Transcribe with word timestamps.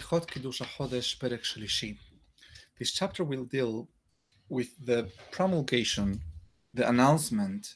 Kiddush 0.00 0.62
HaChodesh, 0.62 1.18
Perek 1.18 1.42
Shlishi. 1.42 1.98
This 2.78 2.92
chapter 2.92 3.24
will 3.24 3.44
deal 3.44 3.88
with 4.48 4.70
the 4.84 5.08
promulgation, 5.30 6.20
the 6.74 6.88
announcement 6.88 7.74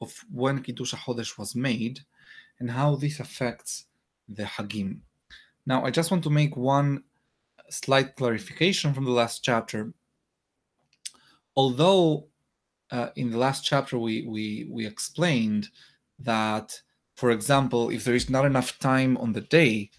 of 0.00 0.24
when 0.32 0.62
Kiddush 0.62 0.94
HaChodesh 0.94 1.38
was 1.38 1.54
made, 1.54 2.00
and 2.58 2.70
how 2.70 2.96
this 2.96 3.20
affects 3.20 3.86
the 4.28 4.44
Hagim. 4.44 5.00
Now, 5.66 5.84
I 5.84 5.90
just 5.90 6.10
want 6.10 6.24
to 6.24 6.30
make 6.30 6.56
one 6.56 7.04
slight 7.70 8.16
clarification 8.16 8.92
from 8.92 9.04
the 9.04 9.10
last 9.10 9.44
chapter. 9.44 9.92
Although 11.56 12.26
uh, 12.90 13.10
in 13.16 13.30
the 13.30 13.38
last 13.38 13.64
chapter 13.64 13.98
we, 13.98 14.26
we, 14.26 14.66
we 14.70 14.86
explained 14.86 15.68
that, 16.18 16.80
for 17.14 17.30
example, 17.30 17.90
if 17.90 18.04
there 18.04 18.14
is 18.14 18.28
not 18.28 18.44
enough 18.44 18.78
time 18.78 19.16
on 19.18 19.32
the 19.32 19.40
day, 19.40 19.90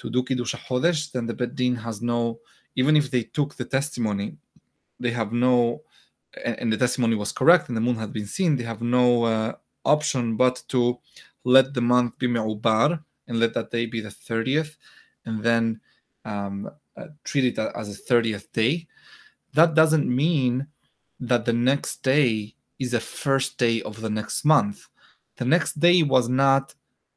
to 0.00 0.08
do 0.08 0.22
Kiddush 0.22 0.54
HaChodesh, 0.54 1.12
then 1.12 1.26
the 1.26 1.34
Bet 1.34 1.54
Din 1.54 1.76
has 1.76 2.00
no, 2.00 2.40
even 2.74 2.96
if 2.96 3.10
they 3.10 3.22
took 3.22 3.54
the 3.54 3.66
testimony, 3.66 4.36
they 4.98 5.10
have 5.10 5.32
no, 5.32 5.82
and, 6.42 6.58
and 6.58 6.72
the 6.72 6.78
testimony 6.78 7.16
was 7.16 7.32
correct 7.32 7.68
and 7.68 7.76
the 7.76 7.82
moon 7.82 7.96
had 7.96 8.12
been 8.12 8.26
seen, 8.26 8.56
they 8.56 8.64
have 8.64 8.80
no 8.80 9.24
uh, 9.24 9.52
option 9.84 10.36
but 10.36 10.62
to 10.68 10.98
let 11.44 11.74
the 11.74 11.82
month 11.82 12.18
be 12.18 12.26
Me'ubar 12.26 13.02
and 13.28 13.38
let 13.38 13.52
that 13.54 13.70
day 13.70 13.84
be 13.86 14.00
the 14.00 14.08
30th 14.08 14.76
and 15.26 15.42
then 15.42 15.80
um, 16.24 16.70
uh, 16.96 17.06
treat 17.24 17.44
it 17.44 17.58
as 17.58 17.88
a 17.90 18.02
30th 18.02 18.50
day. 18.52 18.86
That 19.52 19.74
doesn't 19.74 20.08
mean 20.08 20.66
that 21.20 21.44
the 21.44 21.52
next 21.52 22.02
day 22.02 22.54
is 22.78 22.92
the 22.92 23.00
first 23.00 23.58
day 23.58 23.82
of 23.82 24.00
the 24.00 24.08
next 24.08 24.44
month. 24.44 24.88
The 25.36 25.44
next 25.44 25.78
day 25.78 26.02
was 26.02 26.28
not 26.28 26.74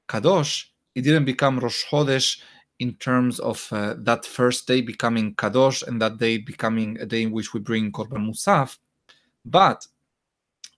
Kadosh, 0.10 0.66
it 0.96 1.02
didn't 1.02 1.26
become 1.26 1.60
Rosh 1.60 1.86
Chodesh 1.86 2.42
in 2.80 2.94
terms 2.96 3.40
of 3.40 3.68
uh, 3.72 3.96
that 3.98 4.26
first 4.26 4.68
day 4.68 4.82
becoming 4.82 5.36
kadosh 5.36 5.86
and 5.88 6.02
that 6.02 6.18
day 6.18 6.38
becoming 6.38 7.00
a 7.00 7.06
day 7.06 7.24
in 7.24 7.32
which 7.32 7.54
we 7.54 7.60
bring 7.60 7.92
korban 7.92 8.28
musaf, 8.28 8.78
but 9.46 9.88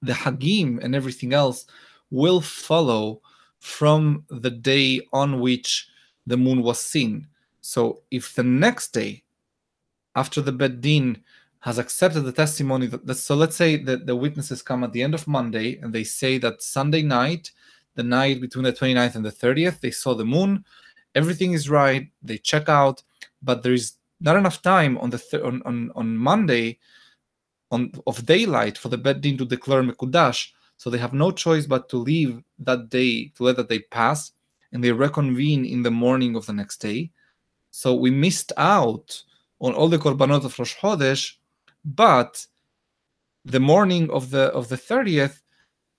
the 0.02 0.14
hagim 0.14 0.84
and 0.84 0.94
everything 0.94 1.34
else 1.34 1.66
will 2.12 2.42
follow 2.42 3.22
from 3.60 4.24
the 4.30 4.52
day 4.52 5.02
on 5.12 5.40
which 5.40 5.88
the 6.28 6.38
moon 6.38 6.62
was 6.62 6.80
seen. 6.80 7.28
So 7.62 8.04
if 8.12 8.34
the 8.36 8.44
next 8.44 8.94
day, 8.94 9.24
after 10.16 10.42
the 10.42 10.52
Bet 10.52 10.82
Din 10.82 11.24
has 11.60 11.80
accepted 11.80 12.22
the 12.22 12.32
testimony 12.32 12.86
that 12.86 13.16
so 13.16 13.36
let's 13.36 13.56
say 13.56 13.76
that 13.76 14.06
the 14.06 14.16
witnesses 14.16 14.62
come 14.62 14.84
at 14.84 14.94
the 14.94 15.02
end 15.02 15.16
of 15.16 15.28
Monday 15.28 15.80
and 15.80 15.92
they 15.92 16.04
say 16.04 16.38
that 16.38 16.62
Sunday 16.62 17.02
night, 17.02 17.52
the 17.96 18.04
night 18.04 18.40
between 18.40 18.66
the 18.66 18.72
29th 18.72 19.16
and 19.16 19.26
the 19.26 19.32
30th, 19.32 19.80
they 19.80 19.90
saw 19.90 20.14
the 20.14 20.24
moon 20.24 20.64
everything 21.16 21.54
is 21.54 21.70
right 21.70 22.10
they 22.22 22.38
check 22.38 22.70
out 22.70 23.02
but 23.42 23.64
there 23.64 23.74
is 23.74 23.94
not 24.22 24.36
enough 24.38 24.62
time 24.62 24.98
on 25.00 25.10
the 25.10 25.18
th- 25.18 25.44
on, 25.44 25.62
on 25.66 25.92
on 25.96 26.16
monday 26.18 26.78
on 27.72 27.92
of 28.08 28.26
daylight 28.26 28.78
for 28.78 28.90
the 28.90 28.98
bet 28.98 29.22
din 29.22 29.38
to 29.38 29.46
declare 29.46 29.84
mekudash. 29.84 30.52
So 30.78 30.90
they 30.90 30.98
have 30.98 31.14
no 31.14 31.32
choice 31.32 31.66
but 31.66 31.90
to 31.90 31.98
leave 31.98 32.44
that 32.60 32.90
day 32.90 33.32
to 33.36 33.44
let 33.44 33.56
that 33.58 33.70
day 33.70 33.80
pass 33.80 34.32
and 34.72 34.84
they 34.84 34.92
reconvene 34.92 35.66
in 35.66 35.84
the 35.84 35.92
morning 35.92 36.36
of 36.36 36.46
the 36.46 36.54
next 36.54 36.78
day. 36.78 37.12
So 37.72 37.94
we 37.94 38.12
missed 38.12 38.52
out 38.58 39.24
on 39.60 39.74
all 39.74 39.90
the 39.90 39.98
korbanot 39.98 40.44
of 40.46 40.58
rosh 40.60 40.76
chodesh 40.76 41.34
but 41.84 42.46
the 43.46 43.60
morning 43.60 44.10
of 44.12 44.32
the 44.32 44.46
of 44.60 44.70
the 44.70 44.78
30th 44.78 45.42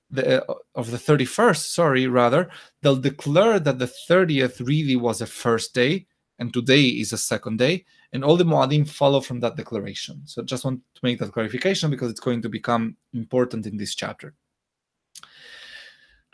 the, 0.09 0.43
uh, 0.49 0.53
of 0.75 0.91
the 0.91 0.97
31st, 0.97 1.63
sorry, 1.73 2.07
rather, 2.07 2.49
they'll 2.81 2.97
declare 2.97 3.59
that 3.59 3.79
the 3.79 3.91
30th 4.09 4.65
really 4.65 4.95
was 4.95 5.21
a 5.21 5.25
first 5.25 5.73
day 5.73 6.07
and 6.41 6.51
today 6.51 6.85
is 7.03 7.13
a 7.13 7.17
second 7.17 7.57
day, 7.59 7.85
and 8.13 8.23
all 8.23 8.35
the 8.35 8.43
Muadim 8.43 8.83
follow 8.89 9.21
from 9.21 9.39
that 9.41 9.55
declaration. 9.55 10.15
So 10.25 10.41
just 10.41 10.65
want 10.65 10.79
to 10.95 11.01
make 11.03 11.19
that 11.19 11.31
clarification 11.31 11.91
because 11.91 12.09
it's 12.09 12.25
going 12.27 12.41
to 12.41 12.49
become 12.49 12.83
important 13.13 13.67
in 13.67 13.77
this 13.77 13.93
chapter. 13.95 14.33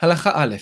הלכה 0.01 0.31
א', 0.35 0.55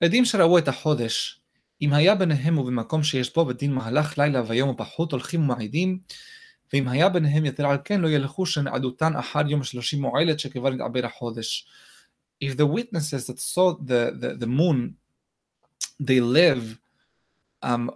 עדים 0.00 0.24
שראו 0.24 0.58
את 0.58 0.68
החודש, 0.68 1.40
אם 1.82 1.92
היה 1.92 2.14
ביניהם 2.14 2.58
ובמקום 2.58 3.02
שיש 3.02 3.34
בו 3.34 3.44
בדין 3.44 3.74
מהלך 3.74 4.18
לילה 4.18 4.42
ויום 4.46 4.68
ופחות 4.68 5.12
הולכים 5.12 5.40
ומעידים, 5.40 5.98
ואם 6.72 6.88
היה 6.88 7.08
ביניהם 7.08 7.44
יתר 7.44 7.66
על 7.66 7.78
כן 7.84 8.00
לא 8.00 8.08
ילכו 8.08 8.46
שנעדותן 8.46 9.16
אחר 9.16 9.50
יום 9.50 9.64
שלושים 9.64 10.00
מועלת 10.00 10.40
שכבר 10.40 10.70
נתעבר 10.70 11.06
החודש 11.06 11.66
if 12.41 12.57
the 12.57 12.65
witnesses 12.65 13.27
that 13.27 13.39
saw 13.39 13.75
the, 13.75 14.15
the, 14.17 14.33
the 14.33 14.47
moon, 14.47 14.97
they 15.99 16.19
live 16.19 16.79
um, 17.61 17.91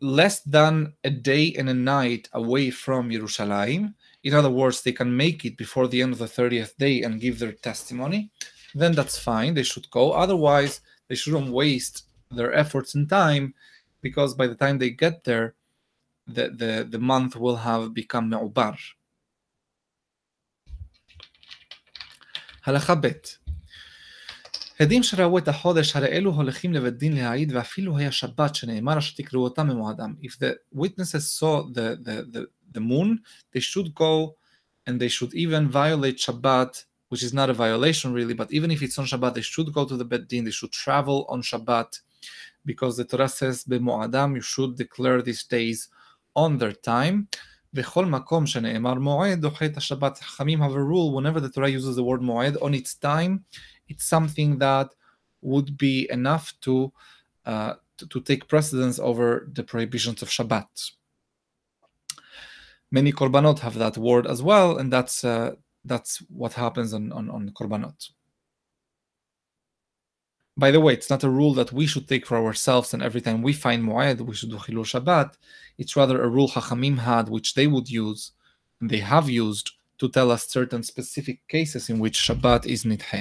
less 0.00 0.40
than 0.40 0.92
a 1.04 1.10
day 1.10 1.54
and 1.56 1.70
a 1.70 1.74
night 1.74 2.28
away 2.32 2.70
from 2.70 3.10
Jerusalem, 3.10 3.94
in 4.24 4.34
other 4.34 4.50
words, 4.50 4.82
they 4.82 4.92
can 4.92 5.16
make 5.16 5.44
it 5.44 5.56
before 5.56 5.86
the 5.86 6.02
end 6.02 6.12
of 6.12 6.18
the 6.18 6.26
30th 6.26 6.76
day 6.76 7.02
and 7.02 7.20
give 7.20 7.38
their 7.38 7.52
testimony, 7.52 8.30
then 8.74 8.92
that's 8.92 9.18
fine. 9.18 9.54
They 9.54 9.62
should 9.62 9.88
go. 9.90 10.12
Otherwise, 10.12 10.80
they 11.08 11.14
shouldn't 11.14 11.52
waste 11.52 12.06
their 12.30 12.52
efforts 12.52 12.94
and 12.94 13.08
time 13.08 13.54
because 14.00 14.34
by 14.34 14.48
the 14.48 14.54
time 14.56 14.78
they 14.78 14.90
get 14.90 15.22
there, 15.22 15.54
the, 16.26 16.50
the, 16.50 16.86
the 16.88 16.98
month 16.98 17.36
will 17.36 17.56
have 17.56 17.94
become 17.94 18.28
Me'ubar. 18.28 18.76
Halakha. 22.66 23.36
עדים 24.81 25.03
שראו 25.03 25.37
את 25.37 25.47
החודש, 25.47 25.95
הרי 25.95 26.07
אלו 26.07 26.33
הולכים 26.33 26.73
לבית 26.73 26.97
דין 26.97 27.15
להעיד, 27.15 27.51
ואפילו 27.55 27.97
היה 27.97 28.11
שבת 28.11 28.55
שנאמר 28.55 28.97
אשר 28.97 29.15
תקראו 29.15 29.43
אותם 29.43 29.67
ממועדם. 29.67 30.15
If 30.21 30.31
the 30.31 30.79
witnesses 30.79 31.31
saw 31.39 31.63
the, 31.73 31.97
the, 32.05 32.23
the, 32.33 32.45
the 32.73 32.79
moon, 32.79 33.17
they 33.53 33.59
should 33.59 33.95
go 33.95 34.35
and 34.87 34.99
they 35.01 35.09
should 35.09 35.33
even 35.33 35.69
violate 35.69 36.17
Shabbat, 36.17 36.85
which 37.09 37.23
is 37.23 37.33
not 37.33 37.49
a 37.49 37.53
violation 37.53 38.13
really, 38.13 38.33
but 38.33 38.51
even 38.51 38.69
if 38.71 38.81
it's 38.81 38.97
on 38.99 39.05
Shabbat, 39.05 39.33
they 39.33 39.41
should 39.41 39.73
go 39.73 39.83
to 39.85 39.97
the 39.97 40.05
Bet 40.05 40.27
Din, 40.27 40.45
they 40.45 40.51
should 40.51 40.71
travel 40.71 41.25
on 41.29 41.41
Shabbat, 41.41 41.99
because 42.65 42.97
the 42.97 43.05
Torah 43.05 43.29
says, 43.29 43.63
במועדם, 43.63 44.35
you 44.35 44.41
should 44.41 44.75
declare 44.77 45.21
these 45.21 45.43
days 45.43 45.89
on 46.35 46.57
their 46.57 46.73
time. 46.73 47.25
בכל 47.73 48.05
מקום 48.05 48.45
שנאמר 48.45 48.93
מועד, 48.93 49.41
דוחה 49.41 49.65
את 49.65 49.77
השבת. 49.77 50.17
חכמים 50.17 50.61
have 50.61 50.73
a 50.73 50.83
rule, 50.83 51.13
whenever 51.13 51.39
the 51.39 51.49
Torah 51.49 51.69
uses 51.69 51.95
the 51.95 52.03
word 52.03 52.21
מועד 52.21 52.57
on 52.57 52.73
its 52.73 52.93
time, 52.93 53.39
it's 53.92 54.06
something 54.16 54.50
that 54.66 54.88
would 55.52 55.70
be 55.86 55.96
enough 56.18 56.46
to, 56.64 56.74
uh, 57.52 57.74
to, 57.98 58.04
to 58.12 58.18
take 58.20 58.48
precedence 58.54 58.96
over 59.10 59.26
the 59.56 59.64
prohibitions 59.70 60.22
of 60.22 60.28
Shabbat. 60.36 60.72
Many 62.90 63.12
korbanot 63.12 63.58
have 63.66 63.76
that 63.84 63.96
word 64.08 64.26
as 64.34 64.40
well, 64.50 64.68
and 64.78 64.88
that's 64.94 65.16
uh, 65.24 65.52
that's 65.92 66.12
what 66.40 66.52
happens 66.64 66.90
on, 66.98 67.04
on, 67.18 67.24
on 67.36 67.42
korbanot. 67.58 68.00
By 70.64 70.70
the 70.70 70.82
way, 70.84 70.92
it's 70.94 71.12
not 71.14 71.24
a 71.24 71.36
rule 71.40 71.54
that 71.54 71.72
we 71.72 71.86
should 71.90 72.06
take 72.06 72.24
for 72.26 72.36
ourselves, 72.36 72.88
and 72.92 73.02
every 73.02 73.22
time 73.26 73.40
we 73.42 73.54
find 73.66 73.80
mu'ayed, 73.82 74.20
we 74.20 74.34
should 74.36 74.52
do 74.54 74.62
chilul 74.64 74.90
Shabbat. 74.92 75.30
It's 75.80 75.96
rather 76.00 76.18
a 76.22 76.32
rule 76.36 76.50
Chachamim 76.54 76.98
had, 76.98 77.26
which 77.28 77.54
they 77.56 77.66
would 77.66 77.88
use, 78.04 78.32
and 78.78 78.88
they 78.90 79.02
have 79.14 79.28
used, 79.46 79.66
to 80.00 80.08
tell 80.08 80.30
us 80.36 80.48
certain 80.58 80.82
specific 80.82 81.38
cases 81.54 81.88
in 81.92 81.96
which 82.02 82.18
Shabbat 82.26 82.66
is 82.66 82.82
nidhe. 82.84 83.20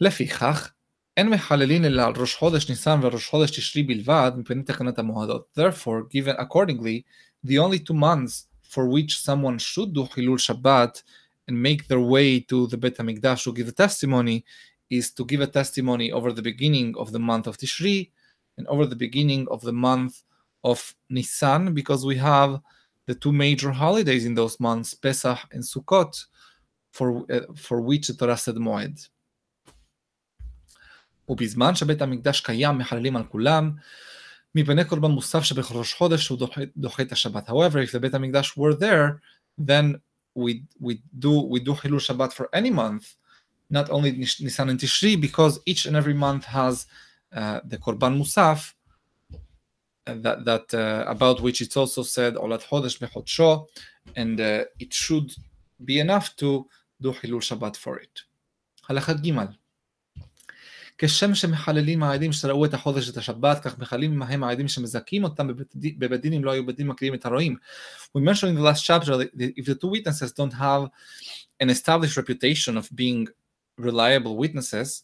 לפיכך, 0.00 0.72
אין 1.16 1.28
מחללין 1.28 1.84
אלא 1.84 2.02
על 2.02 2.12
ראש 2.16 2.34
חודש 2.34 2.70
ניסן 2.70 3.00
וראש 3.02 3.26
חודש 3.26 3.50
תשרי 3.50 3.82
בלבד 3.82 4.32
מפני 4.36 4.62
תקנת 4.62 4.98
המועדות. 4.98 5.46
Therefore, 5.58 6.02
given 6.10 6.36
accordingly, 6.38 7.02
the 7.46 7.58
only 7.58 7.78
two 7.78 7.94
months 7.94 8.46
for 8.70 8.86
which 8.86 9.20
someone 9.20 9.58
should 9.58 9.92
do 9.94 10.06
חילול 10.06 10.38
Shabbat 10.38 11.02
and 11.48 11.62
make 11.62 11.88
their 11.88 12.00
way 12.00 12.40
to 12.40 12.66
the 12.68 12.76
Bet 12.76 12.96
HaMikdash 12.96 13.42
to 13.44 13.52
give 13.52 13.68
a 13.68 13.72
testimony 13.72 14.44
is 14.88 15.10
to 15.10 15.24
give 15.24 15.40
a 15.40 15.46
testimony 15.46 16.12
over 16.12 16.32
the 16.32 16.42
beginning 16.42 16.94
of 16.96 17.12
the 17.12 17.18
month 17.18 17.46
of 17.46 17.56
Tishri 17.58 18.10
and 18.56 18.66
over 18.68 18.86
the 18.86 18.96
beginning 18.96 19.46
of 19.50 19.60
the 19.62 19.72
month 19.72 20.22
of 20.64 20.94
Nisan 21.08 21.74
because 21.74 22.04
we 22.04 22.16
have 22.16 22.60
the 23.06 23.14
two 23.14 23.32
major 23.32 23.72
holidays 23.72 24.24
in 24.24 24.34
those 24.34 24.60
months, 24.60 24.94
Pesach 24.94 25.40
and 25.52 25.62
Sukkot, 25.62 26.26
for, 26.92 27.24
uh, 27.32 27.40
for 27.56 27.80
which 27.80 28.08
the 28.08 28.14
Torah 28.14 28.36
said 28.36 28.56
Moed. 28.56 29.08
ובזמן 31.28 31.74
שבית 31.74 32.02
המקדש 32.02 32.40
קיים 32.40 32.78
מחללים 32.78 33.16
על 33.16 33.24
כולם, 33.24 33.72
מפני 34.54 34.84
קורבן 34.84 35.10
מוסף 35.10 35.42
שבראש 35.42 35.94
חודש 35.94 36.28
הוא 36.28 36.38
דוחה, 36.38 36.60
דוחה 36.76 37.02
את 37.02 37.12
השבת. 37.12 37.48
However, 37.48 37.88
if 37.88 37.92
the 37.92 37.98
בית 37.98 38.14
המקדש 38.14 38.58
were 38.58 38.74
there, 38.74 39.20
then 39.58 40.00
we, 40.34 40.62
we 40.80 40.94
do 41.18 41.30
we 41.52 41.60
do 41.60 41.74
חילול 41.74 42.00
שבת 42.00 42.32
for 42.32 42.46
any 42.52 42.70
month, 42.70 43.14
not 43.70 43.90
only 43.90 44.10
Nisan 44.40 44.68
and 44.68 44.80
Tishri, 44.80 45.20
because 45.20 45.58
each 45.66 45.86
and 45.86 45.96
every 45.96 46.14
month 46.14 46.44
has 46.44 46.86
uh, 47.32 47.60
the 47.64 47.78
korban 47.78 48.18
musaf, 48.20 48.72
that, 50.06 50.44
that 50.44 50.74
uh, 50.74 51.04
about 51.06 51.40
which 51.40 51.60
it's 51.60 51.76
also 51.76 52.02
said 52.02 52.34
olat 52.34 52.62
chodesh 52.68 52.98
bechodsho, 52.98 53.66
and 54.16 54.40
uh, 54.40 54.64
it 54.78 54.92
should 54.92 55.30
be 55.84 56.00
enough 56.00 56.34
to 56.36 56.66
do 57.00 57.12
חילול 57.12 57.40
שבת 57.40 57.76
for 57.76 57.96
it. 58.00 58.22
הלכה 58.88 59.12
ג' 59.12 59.32
כשם 60.98 61.34
שמחללים 61.34 62.02
העדים 62.02 62.32
שראו 62.32 62.64
את 62.64 62.74
החודש 62.74 63.08
את 63.08 63.16
השבת, 63.16 63.62
כך 63.62 63.78
מחללים 63.78 64.12
עמהם 64.12 64.44
העדים 64.44 64.68
שמזכים 64.68 65.24
אותם 65.24 65.48
בבית 65.74 66.20
דין 66.20 66.32
אם 66.32 66.44
לא 66.44 66.50
היו 66.50 66.66
בית 66.66 66.76
דין 66.76 66.88
מקריאים 66.88 67.14
את 67.14 67.26
הרועים. 67.26 67.56
We 68.16 68.20
mentioned 68.20 68.50
in 68.50 68.56
the 68.56 68.62
last 68.62 68.84
chapter 68.84 69.16
that 69.16 69.30
if 69.56 69.66
the 69.66 69.74
two 69.74 69.88
witnesses 69.88 70.32
don't 70.32 70.52
have 70.52 70.88
an 71.60 71.70
established 71.70 72.16
reputation 72.16 72.76
of 72.76 72.88
being 72.94 73.28
reliable 73.78 74.36
witnesses, 74.36 75.02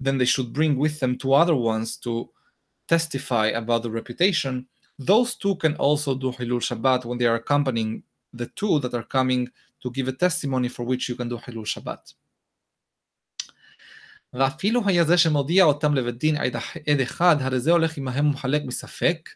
then 0.00 0.18
they 0.18 0.24
should 0.24 0.52
bring 0.52 0.76
with 0.76 1.00
them 1.00 1.16
two 1.16 1.32
other 1.32 1.54
ones 1.54 1.96
to 2.04 2.28
testify 2.86 3.46
about 3.48 3.82
the 3.82 3.90
reputation. 3.90 4.66
Those 4.98 5.34
two 5.36 5.54
can 5.56 5.74
also 5.76 6.14
do 6.14 6.32
Hilul 6.32 6.62
Shabbat 6.68 7.04
when 7.04 7.18
they 7.18 7.26
are 7.26 7.36
accompanying 7.36 8.02
the 8.32 8.48
two 8.58 8.80
that 8.80 8.94
are 8.94 9.04
coming 9.04 9.48
to 9.82 9.90
give 9.90 10.08
a 10.08 10.12
testimony 10.12 10.68
for 10.68 10.84
which 10.84 11.08
you 11.08 11.14
can 11.14 11.28
do 11.28 11.36
Hilul 11.36 11.66
Shabbat. 11.74 12.14
ואפילו 14.32 14.82
היה 14.86 15.04
זה 15.04 15.18
שמודיע 15.18 15.64
אותם 15.64 15.94
לבית 15.94 16.18
דין 16.18 16.36
עד 16.36 17.00
אחד, 17.02 17.36
הרי 17.40 17.60
זה 17.60 17.72
הולך 17.72 17.96
עמהם 17.96 18.26
ומחלק 18.26 18.62
בספק, 18.62 19.28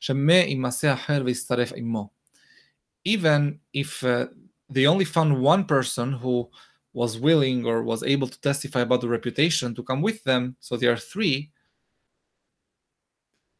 שמה 0.00 0.40
עם 0.46 0.62
מעשה 0.62 0.92
אחר 0.92 1.22
ויצטרף 1.26 1.72
עמו. 1.76 2.08
Even 3.08 3.58
if 3.72 4.02
uh, 4.02 4.26
they 4.72 4.86
only 4.86 5.04
found 5.04 5.40
one 5.40 5.64
person 5.64 6.12
who 6.12 6.48
was 6.92 7.18
willing 7.18 7.64
or 7.64 7.82
was 7.82 8.02
able 8.02 8.28
to 8.28 8.40
testify 8.40 8.80
about 8.80 9.00
the 9.00 9.08
reputation 9.08 9.74
to 9.74 9.82
come 9.82 10.02
with 10.02 10.24
them, 10.24 10.56
so 10.60 10.76
there 10.76 10.92
are 10.92 10.96
three, 10.96 11.50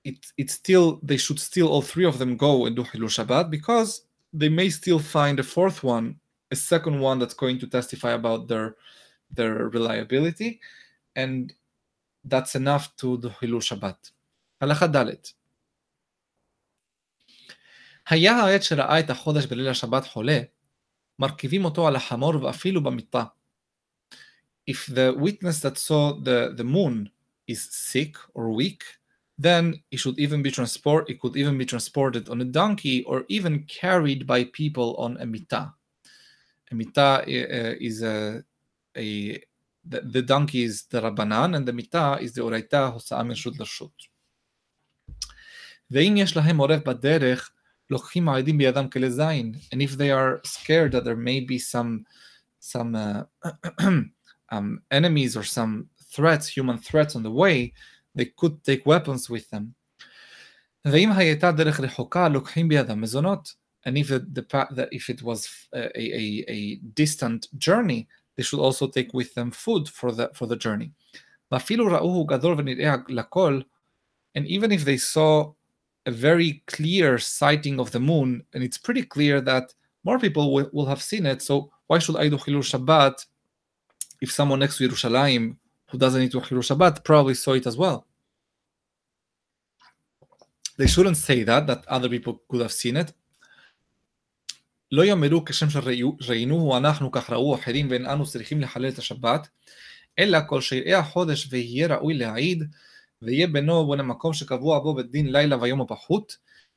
it, 0.05 0.19
it 0.39 0.51
still, 0.51 1.01
they 1.03 1.17
should 1.17 1.41
still, 1.41 1.69
all 1.69 1.83
three 1.83 2.07
of 2.07 2.19
them 2.19 2.37
go 2.37 2.67
and 2.67 2.77
do 2.77 2.83
Hilul 2.83 3.15
Shabbat 3.17 3.51
because 3.51 4.03
they 4.33 4.49
may 4.49 4.69
still 4.71 4.99
find 4.99 5.39
a 5.39 5.43
fourth 5.43 5.83
one, 5.83 6.17
a 6.51 6.57
second 6.57 6.99
one 7.01 7.19
that's 7.19 7.35
going 7.35 7.59
to 7.59 7.67
testify 7.67 8.13
about 8.13 8.49
their, 8.49 8.77
their 9.31 9.55
reliability. 9.69 10.61
and 11.17 11.53
that's 12.25 12.55
enough 12.55 12.97
to 13.01 13.17
do 13.23 13.29
חילול 13.29 13.61
שבת. 13.61 14.11
הלכה 14.61 14.87
ד' 14.87 15.07
היה 18.09 18.37
העד 18.37 18.63
שראה 18.63 19.01
את 19.01 19.11
החודש 19.11 19.47
בליל 19.47 19.69
השבת 19.69 20.07
חולה, 20.07 20.41
מרכיבים 21.19 21.65
אותו 21.65 21.89
על 21.89 21.97
החמור 21.97 22.45
ואפילו 22.45 22.83
במיטה. 22.83 23.25
If 24.71 24.89
the 24.89 25.15
witness 25.15 25.61
that 25.61 25.79
saw 25.79 26.13
the, 26.25 26.55
the 26.57 26.65
moon 26.65 27.09
is 27.47 27.61
sick 27.71 28.17
or 28.35 28.51
weak, 28.51 28.83
then 29.39 29.75
it 29.91 29.99
should 29.99 30.19
even 30.19 30.43
be 30.43 30.51
transport 30.51 31.09
it 31.11 31.21
could 31.21 31.37
even 31.37 31.59
be 31.59 31.67
transported 31.67 32.29
on 32.29 32.41
a 32.41 32.45
donkey 32.45 33.05
or 33.05 33.25
even 33.29 33.65
carried 33.65 34.27
by 34.27 34.45
people 34.45 34.97
on 34.97 35.17
a 35.21 35.27
mita. 35.27 35.73
A 36.73 36.75
mita 36.75 37.23
uh, 37.23 37.75
is 37.89 38.03
a, 38.03 38.43
a 38.97 39.41
the, 39.89 40.01
the 40.01 40.23
donkey 40.23 40.65
is 40.65 40.85
the 40.91 41.01
Rabbanan 41.01 41.57
and 41.57 41.67
the 41.67 41.73
מיטה 41.73 42.17
is 42.21 42.35
the 42.35 42.41
אורייתא 42.41 42.87
הוצאה 42.87 43.23
מרשות 43.23 43.59
לרשות. 43.59 44.17
ואם 45.91 46.15
יש 46.17 46.37
להם 46.37 46.57
עורף 46.59 46.83
בדרך, 46.89 47.51
לוקחים 47.91 48.29
העדים 48.29 48.59
בידם 48.59 48.89
כלי 48.89 49.11
זין. 49.11 49.55
And 49.75 49.79
if 49.79 49.97
they 49.97 50.11
are 50.11 50.41
scared 50.45 50.93
that 50.93 51.05
there 51.05 51.17
may 51.17 51.41
be 51.41 51.59
some, 51.59 52.05
some 52.61 52.95
uh, 52.95 53.23
um, 54.53 54.83
enemies 54.91 55.37
or 55.37 55.45
some 55.45 55.89
threats, 56.13 56.49
human 56.49 56.79
threats 56.79 57.15
on 57.17 57.23
the 57.23 57.31
way, 57.31 57.73
they 58.15 58.27
could 58.37 58.65
take 58.65 58.87
weapons 58.87 59.31
with 59.31 59.51
them. 59.51 59.73
ואם 60.85 61.13
הייתה 61.13 61.53
דרך 61.53 61.81
רחוקה, 61.81 62.29
לוקחים 62.29 62.69
בידם 62.69 63.01
מזונות. 63.01 63.67
And 63.87 63.97
if, 63.97 64.09
the, 64.09 64.43
the, 64.75 64.89
if 64.91 65.09
it 65.09 65.23
was 65.23 65.69
a, 65.73 65.85
a, 65.97 66.45
a 66.49 66.81
distant 66.95 67.47
journey, 67.57 68.09
they 68.36 68.44
should 68.44 68.60
also 68.60 68.88
take 68.88 69.14
with 69.14 69.34
them 69.34 69.52
food 69.52 69.88
for 69.90 70.12
the, 70.12 70.32
for 70.34 70.48
the 70.48 70.56
journey. 70.56 70.92
and 74.36 74.48
even 74.48 74.72
if 74.72 74.86
they 74.86 74.98
saw 74.98 75.54
a 76.06 76.12
very 76.12 76.64
clear 76.68 77.18
sighting 77.18 77.80
of 77.80 77.92
the 77.92 78.00
moon, 78.00 78.44
and 78.54 78.64
it's 78.64 78.78
pretty 78.78 79.04
clear 79.04 79.42
that 79.42 79.74
more 80.04 80.18
people 80.18 80.54
will, 80.54 80.70
will 80.74 80.86
have 80.86 81.02
seen 81.02 81.26
it, 81.26 81.42
so 81.42 81.72
why 81.88 82.00
should 82.00 82.16
I 82.16 82.30
do 82.30 82.38
Hilul 82.38 82.64
Shabbat 82.64 83.26
if 84.22 84.32
someone 84.32 84.60
next 84.60 84.78
to 84.78 84.88
Yerushalayim 84.88 85.58
who 85.90 85.98
doesn't 85.98 86.22
need 86.22 86.32
to 86.32 86.40
Hilul 86.40 86.64
Shabbat 86.64 87.04
probably 87.04 87.34
saw 87.34 87.54
it 87.54 87.68
as 87.68 87.78
well? 87.78 88.08
They 90.78 90.88
shouldn't 90.88 91.18
say 91.18 91.44
that, 91.44 91.68
that 91.68 91.86
other 91.88 92.10
people 92.10 92.42
could 92.50 92.62
have 92.62 92.72
seen 92.72 92.98
it, 92.98 93.14
לא 94.93 95.05
יאמרו 95.05 95.45
כשם 95.45 95.67
שראינוהו 96.21 96.77
אנחנו 96.77 97.11
כך 97.11 97.31
ראו 97.31 97.55
אחרים 97.55 97.91
ואין 97.91 98.07
אנו 98.07 98.27
צריכים 98.27 98.61
לחלל 98.61 98.89
את 98.89 98.99
השבת, 98.99 99.49
אלא 100.19 100.39
כל 100.47 100.61
שיראה 100.61 100.99
החודש 100.99 101.49
ויהיה 101.51 101.87
ראוי 101.87 102.15
להעיד, 102.15 102.65
ויהיה 103.23 103.47
בינו 103.47 103.73
ובין 103.73 104.01
המקום 104.01 104.33
שקבוע 104.33 104.79
בו 104.79 104.95
בדין 104.95 105.33
לילה 105.33 105.63
ויום 105.63 105.81
הפחות, 105.81 106.37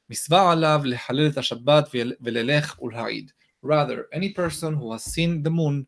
מסווה 0.09 0.51
עליו 0.51 0.81
לחלל 0.85 1.27
את 1.27 1.37
השבת 1.37 1.89
וללך 2.21 2.81
ולהעיד. 2.81 3.31
Rather, 3.65 4.07
any 4.13 4.29
person 4.33 4.73
who 4.73 4.91
has 4.93 5.03
seen 5.03 5.43
the 5.43 5.49
moon 5.49 5.85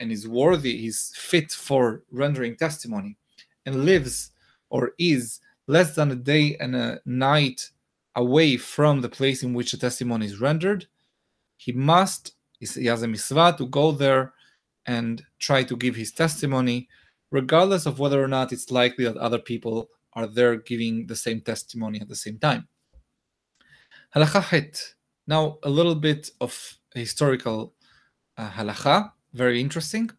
and 0.00 0.12
is 0.12 0.26
worthy, 0.26 0.86
is 0.86 1.12
fit 1.16 1.50
for 1.52 2.02
rendering 2.10 2.56
testimony, 2.56 3.16
and 3.66 3.84
lives 3.84 4.32
or 4.70 4.92
is 4.98 5.40
less 5.66 5.94
than 5.94 6.10
a 6.10 6.16
day 6.16 6.56
and 6.60 6.74
a 6.74 7.00
night 7.04 7.70
away 8.16 8.56
from 8.56 9.00
the 9.00 9.08
place 9.08 9.42
in 9.42 9.54
which 9.54 9.72
the 9.72 9.78
testimony 9.78 10.26
is 10.26 10.40
rendered, 10.40 10.86
he 11.56 11.72
must, 11.72 12.32
he 12.58 12.86
has 12.86 13.02
a 13.02 13.08
mitzvah 13.08 13.54
to 13.58 13.66
go 13.66 13.92
there 13.92 14.32
and 14.86 15.22
try 15.38 15.62
to 15.64 15.76
give 15.76 15.94
his 15.96 16.12
testimony, 16.12 16.88
regardless 17.30 17.84
of 17.86 17.98
whether 17.98 18.22
or 18.22 18.28
not 18.28 18.52
it's 18.52 18.70
likely 18.70 19.04
that 19.04 19.16
other 19.16 19.38
people 19.38 19.88
are 20.14 20.26
there 20.26 20.56
giving 20.56 21.06
the 21.06 21.16
same 21.16 21.40
testimony 21.40 22.00
at 22.00 22.08
the 22.08 22.16
same 22.16 22.38
time. 22.38 22.66
Halacha 24.14 24.94
Now, 25.26 25.58
a 25.62 25.68
little 25.68 25.94
bit 25.94 26.30
of 26.40 26.78
historical 26.94 27.74
uh, 28.38 28.50
halacha, 28.50 29.12
very 29.34 29.60
interesting. 29.60 30.10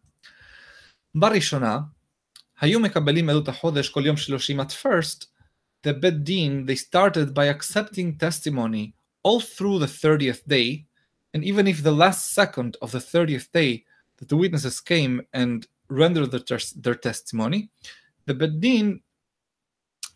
בראשונה, 1.14 1.78
היו 2.60 2.80
מקבלים 2.80 3.30
עדות 3.30 3.48
החודש 3.48 3.88
כל 3.88 4.02
יום 4.06 4.16
שלושים 4.16 4.60
at 4.60 4.72
first, 4.72 5.26
the 5.86 5.92
בית 5.92 6.22
דין, 6.22 6.66
they 6.66 6.76
started 6.76 7.34
by 7.34 7.46
accepting 7.46 8.16
testimony 8.18 8.92
all 9.24 9.40
through 9.40 9.78
the 9.78 9.86
30th 9.86 10.46
day 10.46 10.86
and 11.35 11.43
even 11.43 11.67
if 11.67 11.83
the 11.83 11.91
last 11.91 12.31
second 12.31 12.77
of 12.81 12.93
the 12.93 12.99
30th 12.99 13.51
day 13.51 13.83
that 14.17 14.29
the 14.29 14.37
witnesses 14.37 14.79
came 14.79 15.21
and 15.33 15.67
rendered 15.89 16.31
their, 16.31 16.59
their 16.77 16.95
testimony, 16.95 17.69
the 18.25 18.33
Bedin, 18.33 19.01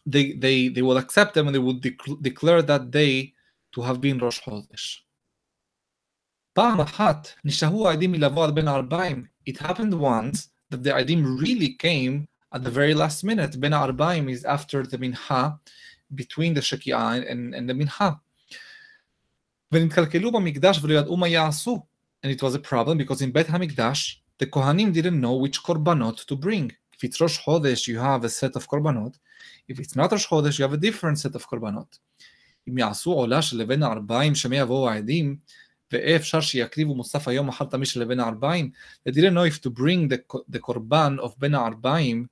they, 0.06 0.32
they, 0.32 0.70
they 0.70 0.82
will 0.82 0.98
accept 0.98 1.34
them 1.34 1.48
and 1.48 1.54
they 1.54 1.60
will 1.60 1.82
declare 2.22 2.62
that 2.62 2.90
day 2.90 3.34
to 3.74 3.82
have 3.82 4.00
been 4.00 4.18
Rosh 4.18 4.40
Chodesh. 4.40 5.00
It 9.46 9.58
happened 9.58 10.00
once 10.00 10.50
that 10.70 10.84
the 10.84 10.92
Adim 10.92 11.42
really 11.42 11.74
came 11.74 12.30
at 12.54 12.64
the 12.64 12.72
very 12.72 12.94
last 12.94 13.26
minute. 13.26 13.60
Ben 13.60 13.72
Arbaim 13.74 14.32
is 14.32 14.46
after 14.46 14.84
the 14.84 14.98
Minha, 14.98 15.60
between 16.16 16.54
the 16.54 16.62
Shekiah 16.62 17.30
and, 17.30 17.54
and 17.54 17.70
the 17.70 17.74
Minha. 17.74 18.22
ונתקלקלו 19.73 20.33
במקדש 20.33 20.79
ולא 20.83 20.95
ידעו 20.95 21.17
מה 21.17 21.29
יעשו. 21.29 21.87
And 22.25 22.29
it 22.29 22.41
was 22.41 22.55
a 22.55 22.71
problem 22.71 22.99
because 22.99 23.21
in 23.21 23.33
בית 23.33 23.47
המקדש, 23.49 24.23
the 24.43 24.47
כהנים 24.47 24.93
didn't 24.93 25.21
know 25.23 25.47
which 25.47 25.59
קורבנות 25.63 26.21
to 26.21 26.35
bring. 26.35 26.71
If 26.97 27.05
it's 27.05 27.23
ראש 27.23 27.39
חודש, 27.39 27.89
you 27.89 27.99
have 27.99 28.25
a 28.25 28.29
set 28.29 28.61
of 28.61 28.67
קורבנות. 28.67 29.19
If 29.73 29.75
it's 29.75 29.97
not 29.97 30.13
ראש 30.13 30.27
חודש, 30.27 30.61
you 30.61 30.65
have 30.65 30.75
a 30.75 30.81
different 30.81 31.19
set 31.19 31.37
of 31.37 31.45
קורבנות. 31.47 31.99
אם 32.69 32.79
יעשו 32.79 33.13
עולה 33.13 33.43
של 33.43 33.59
לבן 33.59 33.83
הארבעים 33.83 34.35
שמא 34.35 34.55
יבואו 34.55 34.91
העדים, 34.91 35.37
ואי 35.93 36.17
אפשר 36.17 36.41
שיקריבו 36.41 36.95
מוסף 36.95 37.29
היום 37.29 37.49
אחר 37.49 37.65
תמיד 37.65 37.87
של 37.87 38.01
לבן 38.01 38.21
הארבעים, 38.21 38.71
they 39.09 39.13
didn't 39.13 39.35
know 39.35 39.47
if 39.55 39.61
to 39.61 39.71
bring 39.71 40.09
the, 40.09 40.37
the 40.57 40.59
קורבן 40.59 41.17
of 41.21 41.29
בין 41.39 41.55
הארבעים, 41.55 42.27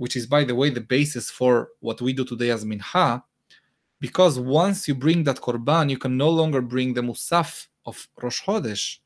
which 0.00 0.16
is 0.16 0.26
by 0.26 0.44
the 0.44 0.54
way 0.54 0.70
the 0.70 0.80
basis 0.80 1.30
for 1.30 1.68
what 1.84 2.00
we 2.00 2.12
do 2.12 2.24
today 2.24 2.60
as 2.60 2.64
מנחה, 2.64 3.16
because 3.99 4.39
once 4.39 4.87
you 4.87 4.95
bring 4.95 5.23
that 5.23 5.37
korban, 5.37 5.89
you 5.89 5.97
can 5.97 6.17
no 6.17 6.29
longer 6.29 6.61
bring 6.61 6.93
the 6.93 7.01
musaf 7.01 7.67
of 7.85 8.07
Rosh 8.21 8.41
Chodesh. 8.43 8.99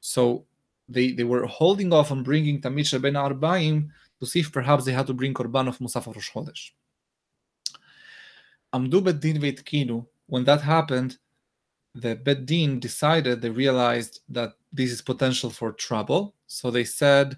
So 0.00 0.46
they, 0.88 1.12
they 1.12 1.24
were 1.24 1.46
holding 1.46 1.92
off 1.92 2.10
on 2.10 2.22
bringing 2.22 2.60
Tamid 2.60 3.00
ben 3.02 3.14
Arbaim 3.14 3.90
to 4.18 4.26
see 4.26 4.40
if 4.40 4.52
perhaps 4.52 4.84
they 4.84 4.92
had 4.92 5.06
to 5.06 5.14
bring 5.14 5.34
korban 5.34 5.68
of 5.68 5.78
musaf 5.78 6.06
of 6.06 6.16
Rosh 6.16 6.30
Chodesh. 6.30 6.70
Amdu 8.72 9.02
Beddin 9.02 9.40
veitkinu. 9.40 10.06
When 10.26 10.44
that 10.44 10.60
happened, 10.60 11.18
the 11.94 12.14
Beddin 12.14 12.78
decided, 12.78 13.42
they 13.42 13.50
realized 13.50 14.20
that 14.28 14.52
this 14.72 14.92
is 14.92 15.02
potential 15.02 15.50
for 15.50 15.72
trouble. 15.72 16.34
So 16.46 16.70
they 16.70 16.84
said, 16.84 17.36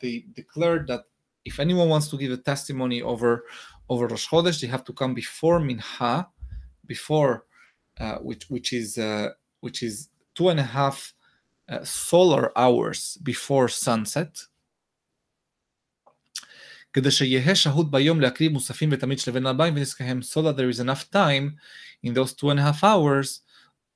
they 0.00 0.24
declared 0.34 0.86
that 0.86 1.04
if 1.48 1.58
anyone 1.58 1.88
wants 1.88 2.08
to 2.08 2.16
give 2.18 2.32
a 2.32 2.36
testimony 2.36 3.02
over 3.02 3.44
over 3.88 4.06
Rosh 4.06 4.28
Chodesh, 4.28 4.60
they 4.60 4.66
have 4.66 4.84
to 4.84 4.92
come 4.92 5.14
before 5.14 5.58
Minha, 5.60 6.28
before 6.86 7.46
uh, 7.98 8.18
which 8.18 8.44
which 8.50 8.72
is 8.72 8.98
uh, 8.98 9.28
which 9.60 9.82
is 9.82 10.08
two 10.34 10.50
and 10.50 10.60
a 10.60 10.68
half 10.78 11.14
uh, 11.68 11.82
solar 11.84 12.44
hours 12.56 13.18
before 13.22 13.68
sunset. 13.68 14.32
So 16.94 17.02
that 20.42 20.54
there 20.56 20.68
is 20.68 20.80
enough 20.80 21.10
time 21.10 21.56
in 22.02 22.14
those 22.14 22.32
two 22.34 22.50
and 22.50 22.60
a 22.60 22.62
half 22.62 22.82
hours 22.82 23.42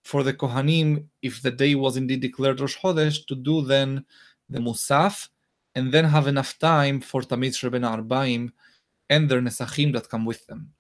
for 0.03 0.23
the 0.23 0.35
Kohanim, 0.35 1.05
if 1.23 1.43
the 1.43 1.51
day 1.51 1.75
was 1.75 1.97
indeed 1.97 2.21
declared 2.21 2.61
Rosh 2.61 2.77
Chodesh, 2.77 3.27
to 3.27 3.35
do 3.35 3.63
then 3.63 4.05
the 4.49 4.59
Musaf 4.59 5.29
and 5.76 5.92
then 5.92 6.06
have 6.06 6.28
enough 6.28 6.58
time 6.60 7.02
for 7.02 7.22
Tamid 7.22 7.56
Sheben 7.56 7.84
Arbaim 7.84 8.52
and 9.10 9.30
their 9.30 9.42
Nesachim 9.42 9.94
that 9.94 10.10
come 10.10 10.26
with 10.26 10.46
them. 10.48 10.74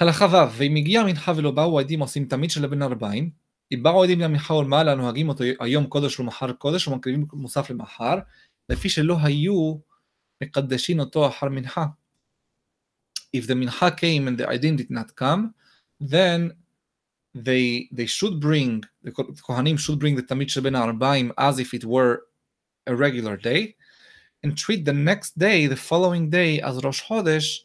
הלכה 0.00 0.26
ו' 0.26 0.56
ואם 0.56 0.76
הגיע 0.76 1.00
המנחה 1.00 1.32
ולא 1.36 1.50
באו 1.50 1.78
העדים 1.78 2.00
עושים 2.00 2.24
תמיד 2.24 2.50
של 2.50 2.62
לבן 2.62 2.82
ארבעים, 2.82 3.30
אם 3.72 3.82
באו 3.82 4.02
העדים 4.02 4.20
למנחה 4.20 4.54
ולמעלה 4.54 4.94
נוהגים 4.94 5.28
אותו 5.28 5.44
היום 5.60 5.86
קודש 5.86 6.20
ומחר 6.20 6.52
קודש 6.52 6.88
ומקריבים 6.88 7.26
מוסף 7.32 7.70
למחר, 7.70 8.14
לפי 8.68 8.88
שלא 8.88 9.16
היו 9.22 9.74
מקדשין 10.42 11.00
אותו 11.00 11.28
אחר 11.28 11.48
מנחה. 11.48 11.86
If 13.36 13.46
the 13.46 13.54
mincha 13.54 13.90
came 13.96 14.28
and 14.28 14.36
the 14.36 14.46
Aidim 14.46 14.76
did 14.76 14.90
not 14.90 15.16
come, 15.16 15.54
then 16.00 16.52
they 17.34 17.88
they 17.90 18.06
should 18.06 18.40
bring 18.40 18.82
the 19.02 19.10
Kohanim 19.10 19.78
should 19.78 19.98
bring 19.98 20.16
the 20.16 20.22
Tamid 20.22 20.50
Sheben 20.50 20.74
Arbaim 20.74 21.32
as 21.38 21.58
if 21.58 21.72
it 21.72 21.84
were 21.84 22.22
a 22.87 22.95
regular 22.95 23.37
day, 23.37 23.75
and 24.43 24.57
treat 24.57 24.85
the 24.85 24.93
next 24.93 25.37
day, 25.37 25.67
the 25.67 25.75
following 25.75 26.29
day, 26.29 26.61
as 26.61 26.83
Rosh 26.83 27.03
Chodesh, 27.03 27.59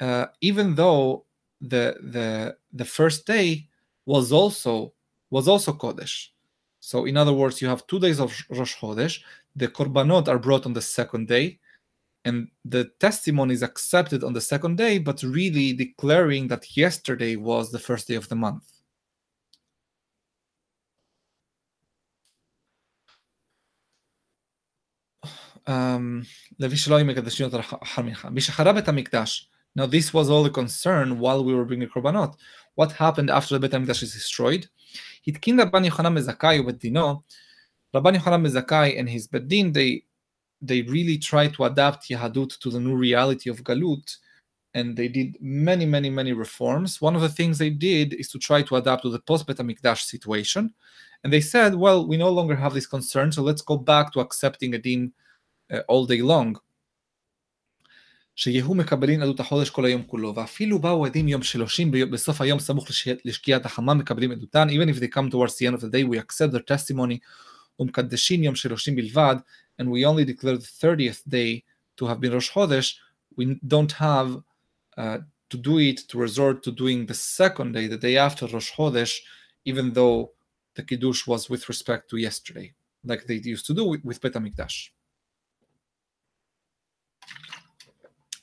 uh, 0.00 0.26
even 0.40 0.74
though 0.74 1.24
the 1.60 1.96
the 2.02 2.56
the 2.72 2.84
first 2.84 3.26
day 3.26 3.68
was 4.06 4.32
also 4.32 4.92
was 5.30 5.46
also 5.46 5.72
Kodesh. 5.72 6.28
So 6.80 7.04
in 7.04 7.16
other 7.16 7.32
words, 7.32 7.60
you 7.60 7.68
have 7.68 7.86
two 7.86 8.00
days 8.00 8.18
of 8.20 8.34
Rosh 8.48 8.76
Chodesh. 8.76 9.20
The 9.54 9.68
korbanot 9.68 10.28
are 10.28 10.38
brought 10.38 10.66
on 10.66 10.72
the 10.72 10.82
second 10.82 11.28
day, 11.28 11.58
and 12.24 12.48
the 12.64 12.84
testimony 12.98 13.54
is 13.54 13.62
accepted 13.62 14.24
on 14.24 14.32
the 14.32 14.40
second 14.40 14.76
day, 14.78 14.98
but 14.98 15.22
really 15.22 15.72
declaring 15.72 16.48
that 16.48 16.76
yesterday 16.76 17.36
was 17.36 17.70
the 17.70 17.78
first 17.78 18.08
day 18.08 18.14
of 18.14 18.28
the 18.28 18.36
month. 18.36 18.79
Um, 25.66 26.26
now, 26.58 26.68
this 29.86 30.12
was 30.12 30.30
all 30.30 30.42
the 30.42 30.50
concern 30.50 31.18
while 31.18 31.44
we 31.44 31.54
were 31.54 31.64
bringing 31.64 31.88
Korbanot. 31.88 32.34
What 32.74 32.92
happened 32.92 33.30
after 33.30 33.58
the 33.58 33.68
Beit 33.68 33.72
HaMikdash 33.72 34.02
is 34.02 34.12
destroyed? 34.12 34.68
Rabban 37.94 38.16
Yochanan 38.16 38.46
Mezakai 38.46 38.98
and 38.98 39.08
his 39.08 39.26
Beddin, 39.26 39.72
they 39.72 40.04
they 40.62 40.82
really 40.82 41.18
tried 41.18 41.54
to 41.54 41.64
adapt 41.64 42.08
Yahadut 42.08 42.58
to 42.60 42.70
the 42.70 42.78
new 42.78 42.94
reality 42.94 43.48
of 43.48 43.64
Galut, 43.64 44.16
and 44.74 44.96
they 44.96 45.08
did 45.08 45.36
many, 45.40 45.86
many, 45.86 46.10
many 46.10 46.32
reforms. 46.32 47.00
One 47.00 47.16
of 47.16 47.22
the 47.22 47.30
things 47.30 47.58
they 47.58 47.70
did 47.70 48.14
is 48.14 48.28
to 48.30 48.38
try 48.38 48.62
to 48.62 48.76
adapt 48.76 49.02
to 49.02 49.10
the 49.10 49.20
post 49.20 49.46
Beit 49.46 49.56
HaMikdash 49.56 50.02
situation, 50.02 50.72
and 51.24 51.32
they 51.32 51.40
said, 51.40 51.74
well, 51.74 52.06
we 52.06 52.16
no 52.16 52.30
longer 52.30 52.56
have 52.56 52.74
this 52.74 52.86
concern, 52.86 53.32
so 53.32 53.42
let's 53.42 53.62
go 53.62 53.76
back 53.76 54.12
to 54.12 54.20
accepting 54.20 54.74
a 54.74 54.78
din 54.78 55.12
all 55.87 56.05
day 56.07 56.21
long. 56.21 56.59
שיהיו 58.35 58.73
מקבלים 58.73 59.21
עדות 59.21 59.39
החודש 59.39 59.69
כל 59.69 59.85
היום 59.85 60.03
כולו, 60.03 60.35
ואפילו 60.35 60.79
באו 60.79 61.05
עדים 61.05 61.27
יום 61.27 61.43
שלושים 61.43 61.91
בסוף 61.91 62.41
היום 62.41 62.59
סמוך 62.59 62.87
לשקיעת 63.25 63.65
החמה 63.65 63.93
מקבלים 63.93 64.31
עדותן, 64.31 64.67
even 64.69 64.89
if 64.89 64.99
they 64.99 65.15
come 65.15 65.31
towards 65.31 65.55
the 65.55 65.67
end 65.67 65.75
of 65.75 65.81
the 65.81 65.89
day 65.89 66.03
we 66.03 66.17
accept 66.17 66.51
their 66.51 66.65
testimony, 66.75 67.17
ומקדשים 67.79 68.43
יום 68.43 68.55
שלושים 68.55 68.95
בלבד, 68.95 69.35
and 69.81 69.85
we 69.85 70.05
only 70.05 70.25
declare 70.25 70.57
the 70.57 70.85
30th 70.85 71.29
day 71.29 71.63
to 71.97 72.05
have 72.05 72.19
been 72.19 72.33
Rosh 72.33 72.51
Chodesh, 72.51 72.95
we 73.37 73.59
don't 73.67 73.91
have 73.91 74.37
uh, 74.97 75.19
to 75.49 75.57
do 75.57 75.79
it, 75.79 75.97
to 76.09 76.17
resort 76.17 76.63
to 76.63 76.71
doing 76.71 77.05
the 77.05 77.13
second 77.13 77.73
day, 77.73 77.87
the 77.87 77.97
day 77.97 78.17
after 78.17 78.47
Rosh 78.47 78.71
Chodesh, 78.71 79.13
even 79.65 79.93
though 79.93 80.31
the 80.75 80.83
Kiddush 80.83 81.25
was 81.27 81.49
with 81.49 81.67
respect 81.69 82.09
to 82.09 82.17
yesterday, 82.17 82.73
like 83.03 83.25
they 83.25 83.35
used 83.35 83.65
to 83.67 83.73
do 83.73 83.85
with, 83.85 84.03
with 84.03 84.21
Bet 84.21 84.33
HaMikdash. 84.33 84.89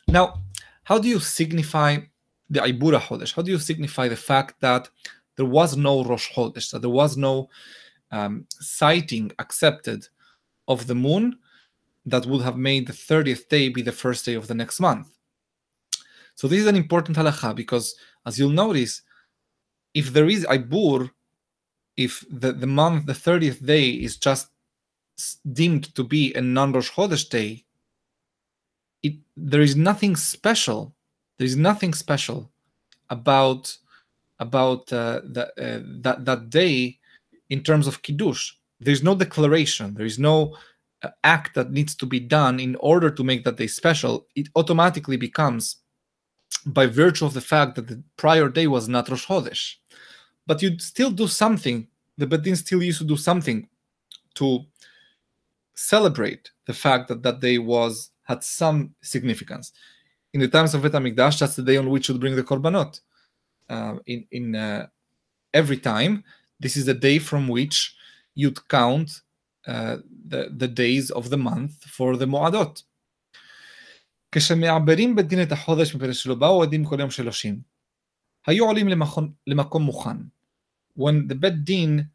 Now, 0.08 0.42
how 0.84 1.00
do 1.00 1.08
you 1.08 1.20
signify 1.20 1.98
the 2.50 2.62
Ibura 2.62 3.00
Chodesh? 3.00 3.34
How 3.34 3.42
do 3.42 3.52
you 3.52 3.60
signify 3.60 4.08
the 4.08 4.16
fact 4.16 4.62
that 4.62 4.90
there 5.36 5.46
was 5.46 5.76
no 5.76 6.04
Rosh 6.04 6.32
Chodesh, 6.32 6.72
that 6.72 6.82
there 6.82 6.90
was 6.90 7.18
no 7.18 7.50
um, 8.12 8.46
sighting 8.50 9.32
accepted 9.40 10.08
of 10.68 10.88
the 10.88 10.96
moon 10.96 11.38
that 12.06 12.26
would 12.26 12.42
have 12.42 12.58
made 12.58 12.88
the 12.88 12.94
30th 12.94 13.50
day 13.50 13.70
be 13.70 13.82
the 13.82 13.92
first 13.92 14.26
day 14.26 14.36
of 14.36 14.48
the 14.48 14.56
next 14.56 14.80
month? 14.80 15.18
So 16.36 16.48
this 16.48 16.60
is 16.60 16.68
an 16.68 16.76
important 16.76 17.18
halacha 17.18 17.56
because, 17.56 17.96
as 18.26 18.40
you'll 18.40 18.52
notice, 18.52 19.02
if 19.94 20.14
there 20.14 20.30
is 20.30 20.46
Ibur, 20.46 21.10
if 21.98 22.24
the, 22.30 22.54
the 22.54 22.68
month, 22.68 23.08
the 23.08 23.14
30th 23.14 23.66
day 23.66 23.90
is 23.90 24.18
just 24.18 24.48
deemed 25.52 25.94
to 25.96 26.04
be 26.04 26.34
a 26.36 26.42
non-Rosh 26.42 26.92
Chodesh 26.92 27.28
day, 27.30 27.66
it, 29.04 29.16
there 29.36 29.62
is 29.62 29.76
nothing 29.76 30.16
special. 30.16 30.94
There 31.38 31.46
is 31.46 31.56
nothing 31.56 31.94
special 31.94 32.52
about 33.10 33.76
about 34.40 34.92
uh, 34.94 35.22
uh, 35.36 35.80
that 36.04 36.18
that 36.26 36.50
day 36.50 37.00
in 37.50 37.64
terms 37.64 37.88
of 37.88 38.02
kiddush. 38.02 38.54
There 38.80 38.94
is 38.94 39.04
no 39.04 39.16
declaration. 39.16 39.94
There 39.96 40.06
is 40.06 40.20
no 40.20 40.56
uh, 41.02 41.10
act 41.24 41.56
that 41.56 41.72
needs 41.72 41.96
to 41.96 42.06
be 42.06 42.20
done 42.20 42.60
in 42.60 42.76
order 42.80 43.10
to 43.10 43.24
make 43.24 43.44
that 43.46 43.58
day 43.58 43.68
special. 43.68 44.28
It 44.36 44.48
automatically 44.56 45.18
becomes 45.18 45.78
by 46.66 46.86
virtue 46.86 47.26
of 47.26 47.34
the 47.34 47.42
fact 47.42 47.76
that 47.76 47.88
the 47.88 48.04
prior 48.18 48.50
day 48.50 48.68
was 48.68 48.88
not 48.88 49.10
Rosh 49.10 49.26
Chodesh. 49.26 49.76
But 50.46 50.62
you'd 50.62 50.82
still 50.82 51.12
do 51.12 51.28
something. 51.28 51.88
The 52.18 52.28
Bedin 52.28 52.56
still 52.56 52.82
used 52.84 53.00
to 53.00 53.06
do 53.06 53.18
something 53.18 53.68
to 54.36 54.66
celebrate 55.76 56.52
the 56.66 56.74
fact 56.74 57.08
that 57.08 57.24
that 57.24 57.40
day 57.40 57.58
was 57.58 58.12
had 58.27 58.43
some 58.43 58.95
significance. 59.03 59.73
In 60.35 60.41
the 60.41 60.49
times 60.49 60.75
of 60.75 60.83
Bet 60.83 60.93
HaMikdash, 60.93 61.39
that's 61.41 61.57
the 61.57 61.63
day 61.63 61.77
on 61.77 61.91
which 61.91 62.09
you'd 62.09 62.21
bring 62.21 62.37
the 62.37 62.43
korbanot. 62.43 63.01
Uh, 63.69 63.95
in 64.07 64.27
in 64.31 64.55
uh, 64.55 64.87
every 65.53 65.79
time, 65.79 66.25
this 66.61 66.77
is 66.77 66.85
the 66.87 66.95
day 66.95 67.19
from 67.19 67.49
which 67.49 67.95
you'd 68.35 68.61
count 68.69 69.21
uh, 69.67 69.97
the, 70.29 70.51
the 70.57 70.69
days 70.69 71.11
of 71.11 71.31
the 71.31 71.37
month 71.37 71.85
for 71.85 72.17
the 72.17 72.27
moadot. 72.27 72.83
כשמעברים 74.33 75.17
בדין 75.17 75.43
את 75.43 75.53
החודש 75.53 75.95
מפני 75.95 76.15
שלא 76.15 76.35
באו 76.35 76.63
עדים 76.63 76.85
כל 76.85 76.97
יום 77.01 77.11
שלושים, 77.11 77.61
היו 78.47 78.65
עולים 78.65 78.89
למכון, 78.89 79.33
למקום 79.47 79.83
מוכן. 79.83 80.17
When 80.99 81.29
the 81.29 81.35
bed 81.35 81.65
din 81.65 82.09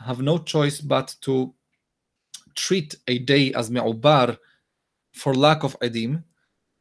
have 0.00 0.20
no 0.20 0.38
choice 0.38 0.80
but 0.80 1.14
to 1.22 1.52
treat 2.54 2.94
a 3.08 3.18
day 3.18 3.52
as 3.54 3.70
מעובר 3.70 4.34
for 5.17 5.33
lack 5.33 5.63
of 5.63 5.77
edim. 5.79 6.23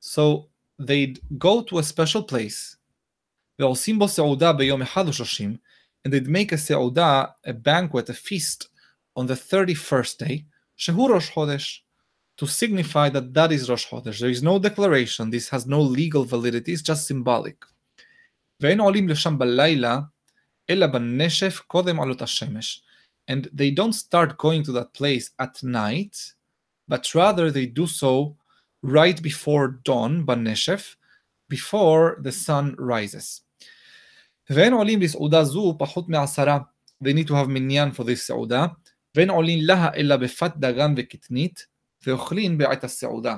So 0.00 0.48
they'd 0.78 1.20
go 1.38 1.62
to 1.62 1.78
a 1.78 1.82
special 1.82 2.22
place. 2.22 2.76
And 3.58 3.74
they'd 6.12 6.28
make 6.28 6.52
a 6.52 6.58
se'udah, 6.58 7.32
a 7.44 7.52
banquet, 7.52 8.08
a 8.10 8.14
feast 8.14 8.68
on 9.16 9.26
the 9.26 9.34
31st 9.34 10.18
day, 10.18 10.44
Rosh 10.88 11.30
Chodesh, 11.32 11.78
to 12.36 12.46
signify 12.46 13.08
that 13.08 13.32
that 13.32 13.50
is 13.50 13.68
Rosh 13.70 13.86
Chodesh. 13.88 14.20
There 14.20 14.30
is 14.30 14.42
no 14.42 14.58
declaration. 14.58 15.30
This 15.30 15.48
has 15.48 15.66
no 15.66 15.80
legal 15.80 16.24
validity. 16.24 16.72
It's 16.72 16.82
just 16.82 17.06
symbolic. 17.06 17.64
And 23.28 23.48
they 23.52 23.70
don't 23.70 23.92
start 23.92 24.38
going 24.38 24.62
to 24.64 24.72
that 24.72 24.92
place 24.92 25.30
at 25.38 25.62
night 25.62 26.34
but 26.87 27.15
rather 27.15 27.51
they 27.51 27.65
do 27.65 27.87
so 27.87 28.35
right 28.83 29.21
before 29.21 29.79
dawn, 29.83 30.25
בנשף, 30.25 30.95
before 31.49 32.21
the 32.21 32.31
sun 32.31 32.75
rises. 32.77 33.41
ואין 34.49 34.73
עולים 34.73 35.01
לסעודה 35.01 35.43
זו 35.43 35.75
פחות 35.79 36.09
מעשרה. 36.09 36.59
They 37.03 37.13
need 37.13 37.27
to 37.27 37.33
have 37.33 37.47
מניין 37.47 37.91
for 37.91 38.03
this 38.03 38.15
סעודה. 38.15 38.65
ואין 39.15 39.29
עולים 39.29 39.59
לה 39.65 39.89
אלא 39.95 40.17
בפת 40.17 40.51
דגן 40.57 40.93
וקטנית, 40.97 41.65
ואוכלים 42.05 42.57
בעת 42.57 42.83
הסעודה. 42.83 43.35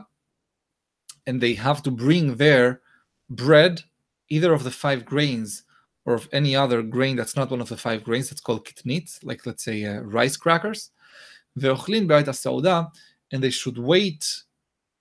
And 1.29 1.41
they 1.41 1.55
have 1.55 1.81
to 1.83 1.91
bring 1.91 2.37
their 2.37 2.81
bread, 3.29 3.81
either 4.29 4.53
of 4.53 4.63
the 4.63 4.71
five 4.71 5.05
grains 5.05 5.63
or 6.05 6.15
of 6.15 6.27
any 6.33 6.55
other 6.55 6.81
grain 6.81 7.15
that's 7.15 7.35
not 7.35 7.49
one 7.49 7.61
of 7.61 7.69
the 7.69 7.77
five 7.77 8.03
grains, 8.03 8.29
that's 8.29 8.41
called 8.41 8.65
kitnit, 8.65 9.23
like 9.23 9.45
let's 9.45 9.63
say 9.63 9.85
uh, 9.85 10.01
rice 10.01 10.37
crackers. 10.37 10.89
ואוכלים 11.55 12.07
בעת 12.07 12.27
הסעודה, 12.27 12.81
and 13.32 13.42
they 13.42 13.50
should 13.50 13.78
wait 13.78 14.42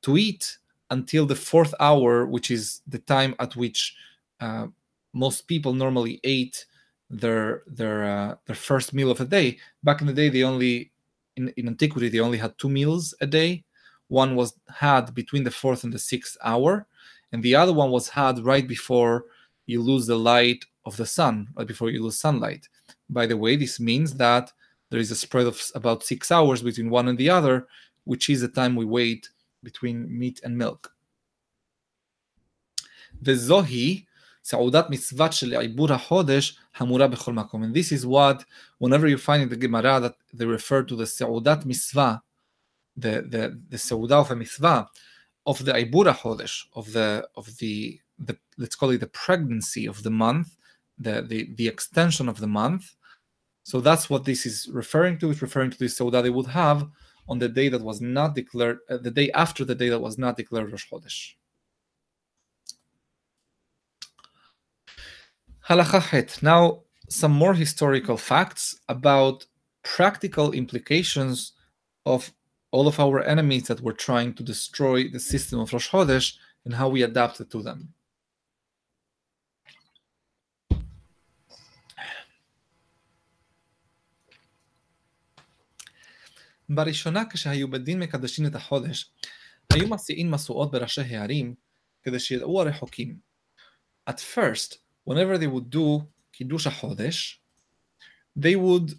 to 0.04 0.18
eat 0.18 0.58
until 0.90 1.26
the 1.26 1.36
fourth 1.36 1.74
hour, 1.80 2.26
which 2.26 2.52
is 2.52 2.82
the 2.88 3.00
time 3.00 3.36
at 3.40 3.56
which 3.56 3.96
uh, 4.40 4.68
most 5.14 5.48
people 5.48 5.74
normally 5.74 6.20
ate 6.24 6.66
their 7.10 7.64
their 7.68 8.04
uh, 8.04 8.36
their 8.46 8.56
first 8.56 8.94
meal 8.94 9.12
of 9.12 9.18
the 9.18 9.26
day. 9.26 9.58
Back 9.84 10.02
in 10.02 10.08
the 10.08 10.14
day, 10.14 10.30
they 10.30 10.44
only 10.44 10.92
in, 11.36 11.54
in 11.58 11.68
antiquity 11.68 12.10
they 12.10 12.20
only 12.20 12.38
had 12.38 12.58
two 12.58 12.70
meals 12.70 13.14
a 13.22 13.28
day, 13.28 13.64
one 14.08 14.36
was 14.36 14.54
had 14.74 15.14
between 15.14 15.44
the 15.44 15.52
fourth 15.52 15.84
and 15.84 15.94
the 15.94 16.00
sixth 16.00 16.38
hour, 16.44 16.88
and 17.32 17.44
the 17.44 17.56
other 17.56 17.74
one 17.74 17.92
was 17.92 18.10
had 18.10 18.40
right 18.40 18.68
before 18.68 19.26
you 19.66 19.82
lose 19.82 20.08
the 20.08 20.18
light 20.18 20.64
of 20.86 20.96
the 20.98 21.06
sun, 21.06 21.48
right 21.56 21.68
before 21.68 21.90
you 21.90 22.02
lose 22.02 22.18
sunlight. 22.18 22.68
By 23.10 23.26
the 23.26 23.38
way, 23.38 23.56
this 23.56 23.80
means 23.80 24.14
that 24.16 24.52
there 24.90 25.00
is 25.00 25.12
a 25.12 25.16
spread 25.16 25.48
of 25.48 25.62
about 25.76 26.04
six 26.04 26.32
hours 26.32 26.62
between 26.62 26.90
one 26.90 27.10
and 27.10 27.18
the 27.18 27.30
other, 27.30 27.68
which 28.07 28.29
is 28.29 28.41
the 28.41 28.49
time 28.49 28.77
we 28.77 28.85
wait 28.85 29.31
between 29.62 30.07
meat 30.19 30.41
and 30.45 30.57
milk. 30.57 30.91
וזוהי 33.23 34.05
סעודת 34.45 34.91
מצוות 34.91 35.33
של 35.33 35.57
עיבור 35.57 35.93
החודש 35.93 36.59
המורה 36.77 37.09
בכל 37.09 37.33
מקום. 37.33 37.65
And 37.65 37.75
this 37.75 37.93
is 37.93 38.07
what, 38.07 38.45
whenever 38.79 39.07
you 39.07 39.19
find 39.19 39.43
in 39.43 39.49
the 39.49 39.57
Gemara 39.57 40.01
that 40.01 40.15
they 40.33 40.47
refer 40.47 40.83
to 40.83 40.97
the 40.97 41.07
סעודת 41.07 41.65
מצווה, 41.67 42.17
the, 42.99 43.23
the, 43.31 43.59
the 43.71 43.77
סעודה 43.77 44.21
of 44.21 44.31
a 44.31 44.35
mitzvah, 44.35 44.83
of 45.49 45.65
the 45.65 45.73
עיבור 45.73 46.09
החודש, 46.09 46.71
of 46.75 46.93
the, 46.93 47.25
of 47.37 47.47
the, 47.59 47.99
the, 48.19 48.37
let's 48.59 48.75
call 48.75 48.91
it 48.91 49.01
the 49.01 49.07
pregnancy 49.07 49.87
of 49.87 50.03
the 50.03 50.11
month, 50.11 50.57
the, 50.99 51.23
the, 51.23 51.51
the 51.55 51.69
extension 51.69 52.29
of 52.29 52.41
the 52.41 52.47
month. 52.47 52.95
So 53.65 53.81
that's 53.81 54.11
what 54.11 54.25
this 54.25 54.45
is 54.45 54.69
referring 54.73 55.19
to. 55.19 55.31
It's 55.31 55.43
referring 55.43 55.71
to 55.71 55.79
the 55.79 55.85
Sauda 55.87 56.23
they 56.23 56.31
would 56.31 56.49
have 56.49 56.89
on 57.28 57.40
the 57.40 57.50
day 57.50 57.70
that 57.70 57.82
was 57.82 58.02
not 58.02 58.36
declared, 58.36 58.80
uh, 58.90 58.98
the 58.98 59.12
day 59.12 59.32
after 59.32 59.66
the 59.66 59.76
day 59.76 59.90
that 59.90 60.00
was 60.00 60.18
not 60.18 60.38
declared 60.38 60.72
Rosh 60.72 60.86
Chodesh. 60.92 61.34
Now, 66.42 66.84
some 67.10 67.32
more 67.32 67.54
historical 67.54 68.18
facts 68.18 68.80
about 68.88 69.46
practical 69.84 70.52
implications 70.52 71.54
of 72.06 72.32
all 72.72 72.88
of 72.88 73.00
our 73.00 73.22
enemies 73.24 73.68
that 73.68 73.82
were 73.82 73.94
trying 73.94 74.34
to 74.36 74.44
destroy 74.44 75.10
the 75.10 75.20
system 75.20 75.60
of 75.60 75.72
Rosh 75.74 75.90
Chodesh 75.90 76.36
and 76.66 76.74
how 76.74 76.90
we 76.90 77.04
adapted 77.04 77.50
to 77.52 77.62
them. 77.62 77.94
בראשונה 86.69 87.23
כשהיו 87.31 87.71
בדין 87.71 87.99
מקדשים 87.99 88.47
את 88.47 88.55
החודש, 88.55 89.11
היו 89.73 89.89
מסיעים 89.89 90.31
משואות 90.31 90.71
בראשי 90.71 91.01
הערים 91.01 91.55
כדי 92.03 92.19
שידעו 92.19 92.61
הרחוקים. 92.62 93.33
At 94.11 94.21
first, 94.35 94.79
whenever 95.09 95.39
they 95.39 95.47
would 95.47 95.71
do 95.71 96.03
קידוש 96.33 96.67
החודש, 96.67 97.41
they 98.39 98.57
would 98.57 98.95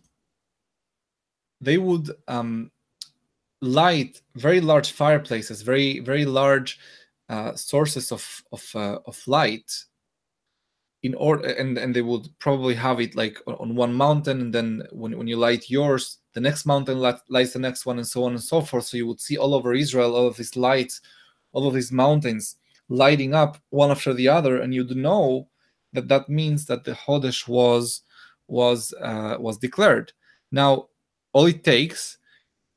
they 1.62 1.78
would 1.78 2.10
um, 2.28 2.72
light 3.62 4.22
very 4.36 4.62
large 4.62 4.92
fireplaces, 4.92 5.62
very 5.62 6.00
very 6.00 6.26
large 6.26 6.80
uh, 7.30 7.56
sources 7.56 8.12
of 8.12 8.44
of, 8.52 8.64
uh, 8.76 9.00
of 9.06 9.18
light 9.28 9.70
in 11.04 11.14
order 11.16 11.50
and 11.50 11.78
and 11.78 11.94
they 11.94 12.02
would 12.02 12.28
probably 12.40 12.76
have 12.76 13.00
it 13.00 13.16
like 13.16 13.38
on 13.48 13.76
one 13.76 13.94
mountain 13.94 14.42
and 14.42 14.54
then 14.54 14.84
when, 14.92 15.18
when 15.18 15.28
you 15.28 15.38
light 15.38 15.70
yours 15.70 16.17
the 16.35 16.41
next 16.41 16.67
mountain 16.67 16.99
lights 17.01 17.53
the 17.53 17.59
next 17.59 17.87
one 17.87 17.99
and 17.99 18.07
so 18.07 18.25
on 18.25 18.33
and 18.33 18.43
so 18.43 18.61
forth. 18.61 18.85
So 18.85 18.97
you 18.97 19.07
would 19.07 19.21
see 19.21 19.37
all 19.37 19.55
over 19.55 19.75
israel 19.75 20.15
all 20.15 20.27
of 20.27 20.37
these 20.37 20.57
lights 20.57 21.01
all 21.53 21.67
of 21.67 21.75
these 21.75 21.93
mountains 21.93 22.57
lighting 22.89 23.35
up 23.35 23.59
one 23.71 23.91
after 23.91 24.15
the 24.15 24.29
other 24.29 24.61
and 24.61 24.75
you'd 24.75 24.97
know 24.97 25.49
that 25.93 26.09
that 26.09 26.29
means 26.29 26.67
that 26.67 26.85
the 26.85 26.93
hodesh 26.93 27.49
was 27.49 28.03
was 28.47 28.95
uh, 29.01 29.37
was 29.39 29.59
declared. 29.59 30.13
Now 30.53 30.89
all 31.33 31.47
it 31.47 31.65
takes 31.65 32.19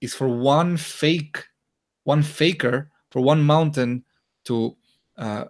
is 0.01 0.13
for 0.13 0.27
one 0.27 0.77
fake 0.77 1.45
one 2.03 2.23
faker 2.23 2.89
for 3.11 3.21
one 3.21 3.43
mountain 3.43 4.03
to 4.45 4.75
uh, 5.17 5.45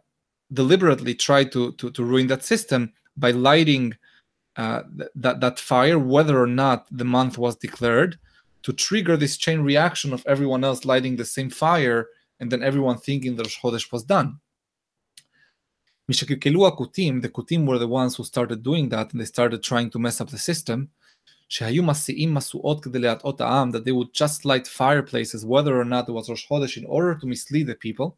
deliberately 0.53 1.15
try 1.15 1.43
to, 1.45 1.71
to, 1.73 1.91
to 1.91 2.03
ruin 2.03 2.27
that 2.27 2.43
system 2.43 2.91
by 3.15 3.31
lighting 3.31 3.93
uh, 4.56 4.82
th- 4.96 5.10
that, 5.14 5.40
that 5.40 5.60
fire, 5.60 5.98
whether 5.98 6.40
or 6.40 6.46
not 6.46 6.86
the 6.90 7.04
month 7.04 7.38
was 7.38 7.56
declared, 7.56 8.18
to 8.62 8.72
trigger 8.72 9.16
this 9.16 9.36
chain 9.36 9.60
reaction 9.60 10.12
of 10.12 10.24
everyone 10.26 10.64
else 10.64 10.84
lighting 10.84 11.16
the 11.16 11.24
same 11.24 11.50
fire 11.50 12.08
and 12.40 12.50
then 12.50 12.62
everyone 12.62 12.98
thinking 12.98 13.36
that 13.36 13.44
Rosh 13.44 13.60
Chodesh 13.60 13.92
was 13.92 14.02
done. 14.02 14.40
משקלקלו 16.08 16.66
הכותים, 16.66 17.20
the 17.22 17.28
Kutim 17.28 17.66
were 17.66 17.78
the 17.78 17.88
ones 17.88 18.16
who 18.16 18.24
started 18.24 18.62
doing 18.62 18.88
that 18.88 19.12
and 19.12 19.20
they 19.20 19.24
started 19.24 19.62
trying 19.62 19.90
to 19.90 19.98
mess 19.98 20.20
up 20.20 20.30
the 20.30 20.38
system. 20.38 20.88
שהיו 21.48 21.82
מסיעים 21.82 22.34
משואות 22.34 22.84
כדי 22.84 22.98
להטעות 22.98 23.40
העם, 23.40 23.70
that 23.70 23.84
they 23.84 23.92
would 23.92 24.12
just 24.14 24.44
light 24.44 24.66
fireplaces 24.66 25.44
whether 25.44 25.80
or 25.80 25.84
not 25.84 26.08
it 26.08 26.12
was 26.12 26.28
Rosh 26.28 26.46
Chodesh 26.48 26.76
in 26.76 26.84
order 26.86 27.14
to 27.14 27.26
mislead 27.26 27.66
the 27.66 27.74
people. 27.74 28.16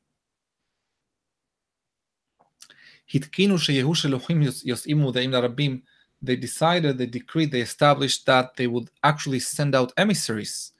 התקינו 3.14 3.58
שיהיו 3.58 3.94
שלוחים 3.94 4.42
יוצאים 4.64 4.98
מודעים 4.98 5.30
לרבים, 5.30 5.80
they 6.22 6.36
decided, 6.36 6.98
they 6.98 7.06
decreed, 7.06 7.50
they 7.50 7.60
established 7.60 8.26
that 8.26 8.56
they 8.56 8.66
would 8.66 8.90
actually 9.04 9.40
send 9.40 9.74
out 9.74 9.92
emissaries, 9.96 10.72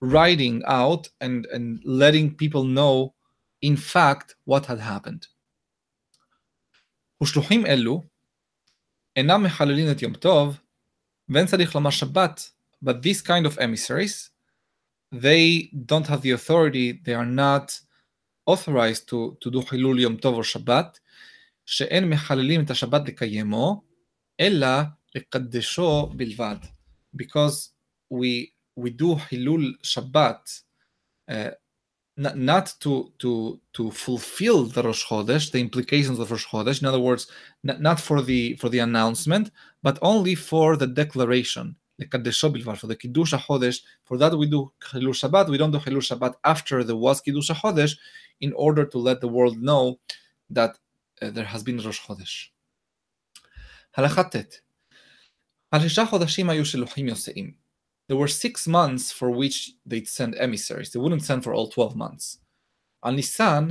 writing 0.00 0.62
out 0.66 1.08
and, 1.20 1.46
and 1.46 1.80
letting 1.84 2.34
people 2.34 2.64
know, 2.64 3.14
in 3.62 3.76
fact, 3.76 4.34
what 4.44 4.66
had 4.66 4.80
happened. 4.80 5.26
ושלוחים 7.22 7.66
אלו 7.66 8.04
אינם 9.16 9.42
מחללים 9.42 9.90
את 9.90 10.02
יום 10.02 10.14
טוב, 10.14 10.58
ואין 11.28 11.46
צריך 11.46 11.74
לומר 11.74 11.90
שבת, 11.90 12.50
but 12.84 13.02
these 13.02 13.22
kind 13.22 13.46
of 13.46 13.58
emissaries, 13.58 14.30
they 15.12 15.70
don't 15.86 16.06
have 16.06 16.22
the 16.22 16.30
authority, 16.30 16.92
they 17.04 17.14
are 17.14 17.26
not 17.26 17.80
authorized 18.46 19.08
to, 19.08 19.36
to 19.40 19.50
do 19.50 19.62
חילול 19.62 19.98
יום 19.98 20.16
טוב 20.16 20.40
or 20.40 20.44
Shabbat, 20.44 20.98
שאין 21.66 22.10
מחללים 22.10 22.64
את 22.64 22.70
השבת 22.70 23.08
לקיימו, 23.08 23.82
Ella 24.37 24.97
Bikadesho 25.13 26.15
Bilvad. 26.15 26.67
Because 27.15 27.69
we 28.09 28.53
we 28.75 28.89
do 28.89 29.15
Hilul 29.15 29.73
Shabbat 29.83 30.61
uh, 31.29 31.51
not, 32.17 32.75
to 32.79 33.11
to 33.19 33.59
to 33.73 33.91
fulfill 33.91 34.63
the 34.65 34.83
Rosh 34.83 35.05
Chodesh, 35.05 35.51
the 35.51 35.59
implications 35.59 36.19
of 36.19 36.31
Rosh 36.31 36.47
Chodesh. 36.47 36.81
In 36.81 36.87
other 36.87 36.99
words, 36.99 37.27
not, 37.63 37.81
not 37.81 37.99
for 37.99 38.21
the 38.21 38.55
for 38.55 38.69
the 38.69 38.79
announcement, 38.79 39.51
but 39.83 39.99
only 40.01 40.35
for 40.35 40.77
the 40.77 40.87
declaration. 40.87 41.75
For 41.97 42.17
the 42.17 42.97
Kiddush 42.99 43.33
Chodesh, 43.33 43.79
for 44.03 44.17
that 44.17 44.37
we 44.37 44.47
do 44.47 44.69
Hilul 44.91 45.13
Shabbat. 45.13 45.49
We 45.49 45.57
don't 45.57 45.71
do 45.71 45.79
Hilul 45.79 46.03
Shabbat 46.03 46.35
after 46.43 46.83
the 46.83 46.95
was 46.95 47.21
Kiddush 47.21 47.51
Chodesh, 47.51 47.97
in 48.41 48.51
order 48.53 48.85
to 48.85 48.97
let 48.97 49.21
the 49.21 49.29
world 49.29 49.61
know 49.61 49.99
that 50.49 50.77
uh, 51.21 51.29
there 51.29 51.45
has 51.45 51.63
been 51.63 51.77
Rosh 51.77 52.01
Chodesh. 52.01 52.49
הלכה 53.96 54.22
ט' 54.24 54.36
על 55.70 55.80
שישה 55.80 56.06
חודשים 56.06 56.50
היו 56.50 56.64
שלוחים 56.64 57.08
יוסעים. 57.08 57.52
There 58.10 58.16
were 58.16 58.28
six 58.28 58.66
months 58.66 59.12
for 59.12 59.30
which 59.30 59.70
they'd 59.86 60.08
send 60.08 60.34
emissaries. 60.34 60.90
They 60.90 60.98
wouldn't 60.98 61.22
send 61.22 61.44
for 61.44 61.54
all 61.54 61.68
12 61.68 61.96
months. 61.96 62.38
על 63.02 63.14
ניסן, 63.14 63.68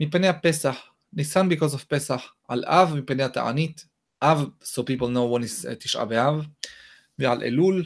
מפני 0.00 0.28
הפסח. 0.28 0.76
ניסן 1.12 1.48
because 1.48 1.74
of 1.74 1.84
פסח. 1.88 2.32
על 2.48 2.64
אב, 2.64 2.94
מפני 2.94 3.22
התענית. 3.22 3.86
אב, 4.22 4.46
so 4.62 4.82
people 4.82 5.08
know 5.08 5.26
when 5.34 5.42
is 5.42 5.64
uh, 5.64 5.74
תשעה 5.74 6.04
באב. 6.04 6.46
ועל 7.18 7.42
אלול, 7.42 7.84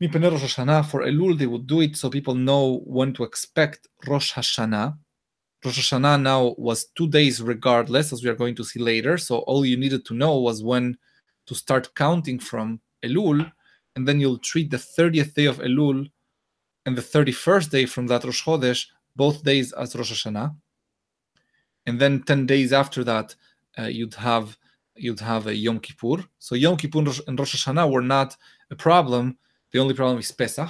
מפני 0.00 0.26
ראש 0.26 0.42
השנה. 0.42 0.80
For 0.92 1.02
אלול 1.06 1.32
they 1.32 1.46
would 1.46 1.70
do 1.70 1.80
it 1.80 1.96
so 1.96 2.08
people 2.10 2.34
know 2.34 2.84
when 2.86 3.18
to 3.18 3.24
expect 3.24 4.10
ראש 4.10 4.38
השנה. 4.38 4.88
Rosh 5.65 5.79
Hashanah 5.79 6.21
now 6.21 6.53
was 6.57 6.85
two 6.95 7.07
days 7.07 7.41
regardless, 7.41 8.13
as 8.13 8.23
we 8.23 8.29
are 8.29 8.35
going 8.35 8.55
to 8.55 8.63
see 8.63 8.79
later. 8.79 9.17
So 9.17 9.39
all 9.39 9.65
you 9.65 9.77
needed 9.77 10.05
to 10.05 10.13
know 10.13 10.37
was 10.39 10.63
when 10.63 10.97
to 11.47 11.55
start 11.55 11.95
counting 11.95 12.39
from 12.39 12.79
Elul, 13.03 13.51
and 13.95 14.07
then 14.07 14.19
you'll 14.19 14.37
treat 14.37 14.69
the 14.69 14.77
30th 14.77 15.33
day 15.33 15.45
of 15.45 15.57
Elul 15.59 16.09
and 16.85 16.95
the 16.95 17.01
31st 17.01 17.69
day 17.71 17.85
from 17.85 18.07
that 18.07 18.23
Rosh 18.23 18.43
Chodesh, 18.43 18.85
both 19.15 19.43
days 19.43 19.73
as 19.73 19.95
Rosh 19.95 20.11
Hashanah. 20.11 20.55
And 21.87 21.99
then 21.99 22.23
10 22.23 22.45
days 22.45 22.71
after 22.71 23.03
that, 23.03 23.35
uh, 23.77 23.83
you'd 23.83 24.15
have 24.15 24.57
you'd 24.95 25.19
have 25.19 25.47
a 25.47 25.55
Yom 25.55 25.79
Kippur. 25.79 26.23
So 26.39 26.55
Yom 26.55 26.77
Kippur 26.77 26.99
and 27.27 27.37
Rosh 27.39 27.55
Hashanah 27.55 27.91
were 27.91 28.01
not 28.01 28.37
a 28.71 28.75
problem. 28.75 29.37
The 29.71 29.79
only 29.79 29.93
problem 29.93 30.19
is 30.19 30.31
Pesach. 30.31 30.69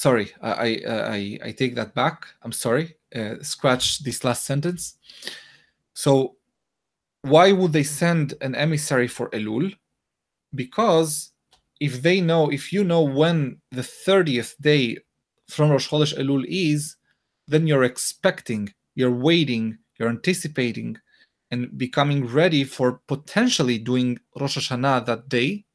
Sorry, 0.00 0.32
I, 0.40 0.80
I, 0.88 1.38
I 1.48 1.50
take 1.52 1.74
that 1.74 1.94
back. 1.94 2.26
I'm 2.42 2.52
sorry. 2.52 2.96
Uh, 3.14 3.34
scratch 3.42 3.98
this 3.98 4.24
last 4.24 4.44
sentence. 4.44 4.96
So, 5.92 6.36
why 7.22 7.52
would 7.52 7.74
they 7.74 7.82
send 7.82 8.32
an 8.40 8.54
emissary 8.54 9.08
for 9.08 9.28
Elul? 9.30 9.74
Because 10.54 11.32
if 11.80 12.00
they 12.00 12.22
know, 12.22 12.50
if 12.50 12.72
you 12.72 12.82
know 12.82 13.02
when 13.02 13.60
the 13.72 13.82
30th 13.82 14.54
day 14.60 14.96
from 15.48 15.70
Rosh 15.70 15.90
Chodesh 15.90 16.16
Elul 16.16 16.46
is, 16.48 16.96
then 17.46 17.66
you're 17.66 17.84
expecting, 17.84 18.72
you're 18.94 19.18
waiting, 19.28 19.76
you're 19.98 20.08
anticipating, 20.08 20.96
and 21.50 21.76
becoming 21.76 22.26
ready 22.26 22.64
for 22.64 23.02
potentially 23.06 23.76
doing 23.76 24.18
Rosh 24.40 24.56
Hashanah 24.56 25.04
that 25.04 25.28
day, 25.28 25.66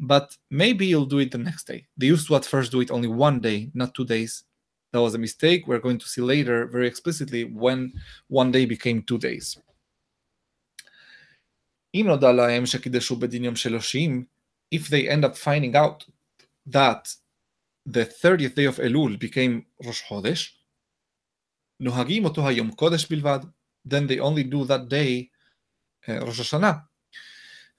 but 0.00 0.36
maybe 0.50 0.86
you'll 0.86 1.06
do 1.06 1.18
it 1.18 1.30
the 1.30 1.38
next 1.38 1.66
day. 1.66 1.86
They 1.96 2.06
used 2.06 2.26
to 2.28 2.36
at 2.36 2.44
first 2.44 2.72
do 2.72 2.80
it 2.80 2.90
only 2.90 3.08
one 3.08 3.40
day, 3.40 3.70
not 3.74 3.94
two 3.94 4.04
days. 4.04 4.44
That 4.92 5.00
was 5.00 5.14
a 5.14 5.18
mistake. 5.18 5.66
We're 5.66 5.80
going 5.80 5.98
to 5.98 6.08
see 6.08 6.20
later 6.20 6.66
very 6.66 6.86
explicitly 6.86 7.44
when 7.44 7.92
one 8.28 8.50
day 8.52 8.66
became 8.66 9.02
two 9.02 9.18
days. 9.18 9.58
אם 11.94 12.06
נודע 12.06 12.32
להם 12.32 12.66
שקידשו 12.66 13.16
בדין 13.16 13.44
יום 13.44 13.56
שלושים, 13.56 14.24
if 14.74 14.88
they 14.88 15.08
end 15.08 15.24
up 15.24 15.36
finding 15.36 15.74
out 15.74 16.04
that 16.66 17.08
the 17.86 18.04
30th 18.04 18.54
day 18.54 18.66
of 18.66 18.78
Elul 18.78 19.18
became 19.18 19.62
ראש 19.86 20.02
חודש, 20.02 20.58
נוהגים 21.80 22.24
אותו 22.24 22.48
היום 22.48 22.70
קודש 22.70 23.06
בלבד, 23.06 23.38
then 23.88 24.06
they 24.08 24.18
only 24.20 24.44
do 24.44 24.68
that 24.68 24.90
day 24.90 25.26
uh, 26.04 26.24
ראש 26.24 26.40
השנה. 26.40 26.72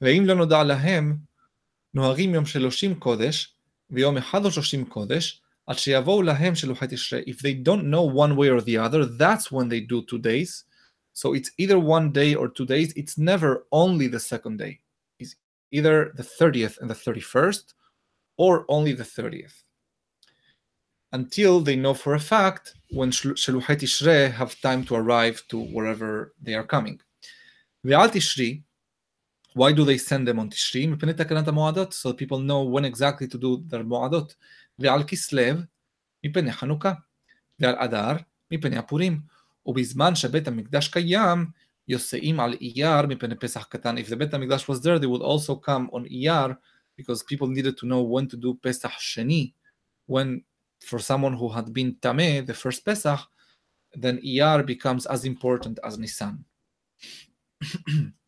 ואם 0.02 0.24
לא 0.26 0.36
נודע 0.36 0.64
להם, 0.64 1.18
נוהגים 1.94 2.34
יום 2.34 2.46
שלושים 2.46 2.96
קודש, 2.96 3.54
ויום 3.90 4.18
אחד 4.18 4.52
שלושים 4.52 4.86
קודש, 4.86 5.42
עד 5.68 5.78
שיבואו 5.78 6.22
להם 6.22 6.56
שלוחי 6.56 6.86
תשרי. 6.90 7.22
If 7.22 7.40
they 7.42 7.68
don't 7.68 7.84
know 7.84 8.04
one 8.04 8.36
way 8.36 8.50
or 8.50 8.62
the 8.62 8.78
other, 8.78 9.06
that's 9.06 9.52
when 9.52 9.70
they 9.70 9.82
do 9.82 10.02
two 10.10 10.20
days. 10.20 10.64
So 11.14 11.34
it's 11.34 11.52
either 11.58 11.80
one 11.80 12.12
day 12.12 12.36
or 12.36 12.48
two 12.48 12.66
days. 12.66 12.94
It's 12.96 13.18
never 13.18 13.66
only 13.72 14.08
the 14.08 14.20
second 14.20 14.58
day. 14.58 14.80
It's 15.20 15.36
either 15.72 16.12
the 16.16 16.24
30th 16.24 16.80
and 16.80 16.90
the 16.90 17.00
31st, 17.06 17.74
or 18.38 18.66
only 18.70 18.94
the 18.94 19.04
30th. 19.04 19.64
Until 21.12 21.62
they 21.62 21.76
know 21.76 21.94
for 21.94 22.14
a 22.14 22.20
fact 22.20 22.76
when 22.92 23.10
Sheluchai 23.12 23.78
Tishrei 23.82 24.32
have 24.32 24.62
time 24.62 24.84
to 24.86 24.96
arrive 24.96 25.42
to 25.50 25.58
wherever 25.58 26.34
they 26.42 26.54
are 26.54 26.64
coming. 26.76 27.00
Ve'al 27.86 28.10
Tishri, 28.10 28.64
why 29.56 29.72
do 29.74 29.86
they 29.86 29.98
send 29.98 30.28
them 30.28 30.40
on 30.40 30.50
Tishri? 30.50 30.88
מפני 30.88 31.14
תקנת 31.14 31.48
המועדות, 31.48 31.94
so 31.94 32.14
people 32.14 32.40
know 32.40 32.64
when 32.76 32.86
exactly 32.86 33.28
to 33.28 33.38
do 33.38 33.72
their 33.72 33.84
מועדות. 33.84 34.36
ועל 34.80 35.04
כסלו, 35.04 35.58
מפני 36.26 36.52
חנוכה. 36.52 36.94
ועל 37.60 37.76
אדר, 37.78 38.14
מפני 38.52 38.78
הפורים. 38.78 39.22
ובזמן 39.66 40.16
שבית 40.16 40.48
המקדש 40.48 40.88
קיים, 40.88 41.46
יוסעים 41.88 42.40
על 42.40 42.54
אייר 42.62 43.08
מפני 43.08 43.36
פסח 43.36 43.64
קטן. 43.64 43.98
If 43.98 44.10
the 44.10 44.16
בית 44.16 44.34
המקדש 44.34 44.70
was 44.70 44.80
there, 44.84 45.00
they 45.00 45.08
would 45.08 45.24
also 45.24 45.56
come 45.66 45.92
on 45.92 46.06
אייר, 46.06 46.54
because 47.02 47.24
people 47.24 47.48
needed 47.48 47.78
to 47.78 47.86
know 47.86 48.02
when 48.02 48.28
to 48.28 48.38
do 48.38 48.54
פסח 48.62 49.00
שני. 49.00 49.52
When, 50.12 50.42
for 50.86 51.00
someone 51.00 51.34
who 51.34 51.50
had 51.50 51.74
been 51.74 51.96
tameh, 52.02 52.46
the 52.46 52.54
first 52.54 52.86
Pesach, 52.86 53.20
then 53.96 54.20
Iyar 54.20 54.66
becomes 54.66 55.06
as 55.06 55.26
important 55.26 55.80
as 55.84 55.98
Nisan. 55.98 56.46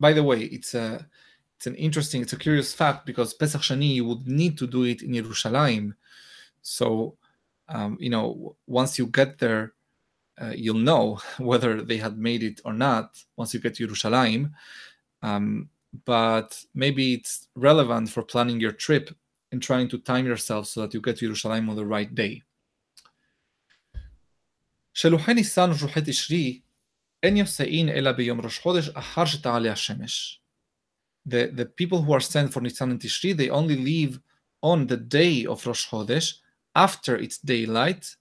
by 0.00 0.12
the 0.12 0.22
way, 0.22 0.40
it's 0.42 0.74
a 0.74 1.06
it's 1.56 1.66
an 1.66 1.74
interesting, 1.76 2.20
it's 2.22 2.32
a 2.32 2.38
curious 2.38 2.74
fact 2.74 3.06
because 3.06 3.32
Pesach 3.34 3.62
Shani 3.62 3.94
you 3.94 4.04
would 4.04 4.26
need 4.26 4.58
to 4.58 4.66
do 4.66 4.82
it 4.84 5.02
in 5.02 5.12
Yerushalayim. 5.12 5.94
So, 6.62 7.16
um, 7.68 7.96
you 8.00 8.10
know, 8.10 8.56
once 8.66 8.98
you 8.98 9.06
get 9.06 9.38
there, 9.38 9.72
uh, 10.40 10.52
you'll 10.56 10.78
know 10.92 11.20
whether 11.38 11.82
they 11.82 11.98
had 11.98 12.18
made 12.18 12.42
it 12.42 12.60
or 12.64 12.72
not. 12.72 13.18
Once 13.36 13.54
you 13.54 13.60
get 13.60 13.76
to 13.76 13.86
Yerushalayim, 13.86 14.52
um, 15.22 15.68
but 16.04 16.62
maybe 16.74 17.14
it's 17.14 17.48
relevant 17.54 18.10
for 18.10 18.22
planning 18.22 18.60
your 18.60 18.72
trip 18.72 19.10
and 19.52 19.62
trying 19.62 19.88
to 19.88 19.98
time 19.98 20.26
yourself 20.26 20.66
so 20.66 20.82
that 20.82 20.94
you 20.94 21.00
get 21.00 21.18
to 21.18 21.30
Yerushalayim 21.30 21.68
on 21.68 21.76
the 21.76 21.86
right 21.86 22.14
day. 22.14 22.42
שלוחי 24.93 25.33
ניסן 25.33 25.71
ושלוחי 25.71 25.99
תשרי 26.05 26.59
אין 27.23 27.37
יוסעין 27.37 27.89
אלא 27.89 28.11
ביום 28.11 28.41
ראש 28.41 28.59
חודש 28.59 28.89
אחר 28.89 29.25
שתעלה 29.25 29.71
השמש. 29.71 30.41
The, 31.29 31.51
the 31.55 31.65
people 31.65 32.01
who 32.01 32.13
are 32.13 32.21
sent 32.21 32.53
for 32.53 32.61
Nisan 32.61 32.91
and 32.91 32.99
Tishri, 32.99 33.35
they 33.35 33.49
only 33.49 33.75
leave 33.75 34.19
on 34.61 34.87
the 34.87 34.97
day 34.97 35.45
of 35.45 35.65
Rosh 35.67 35.87
Chodesh 35.89 36.35
after 36.75 37.15
it's 37.17 37.37
daylight, 37.37 38.15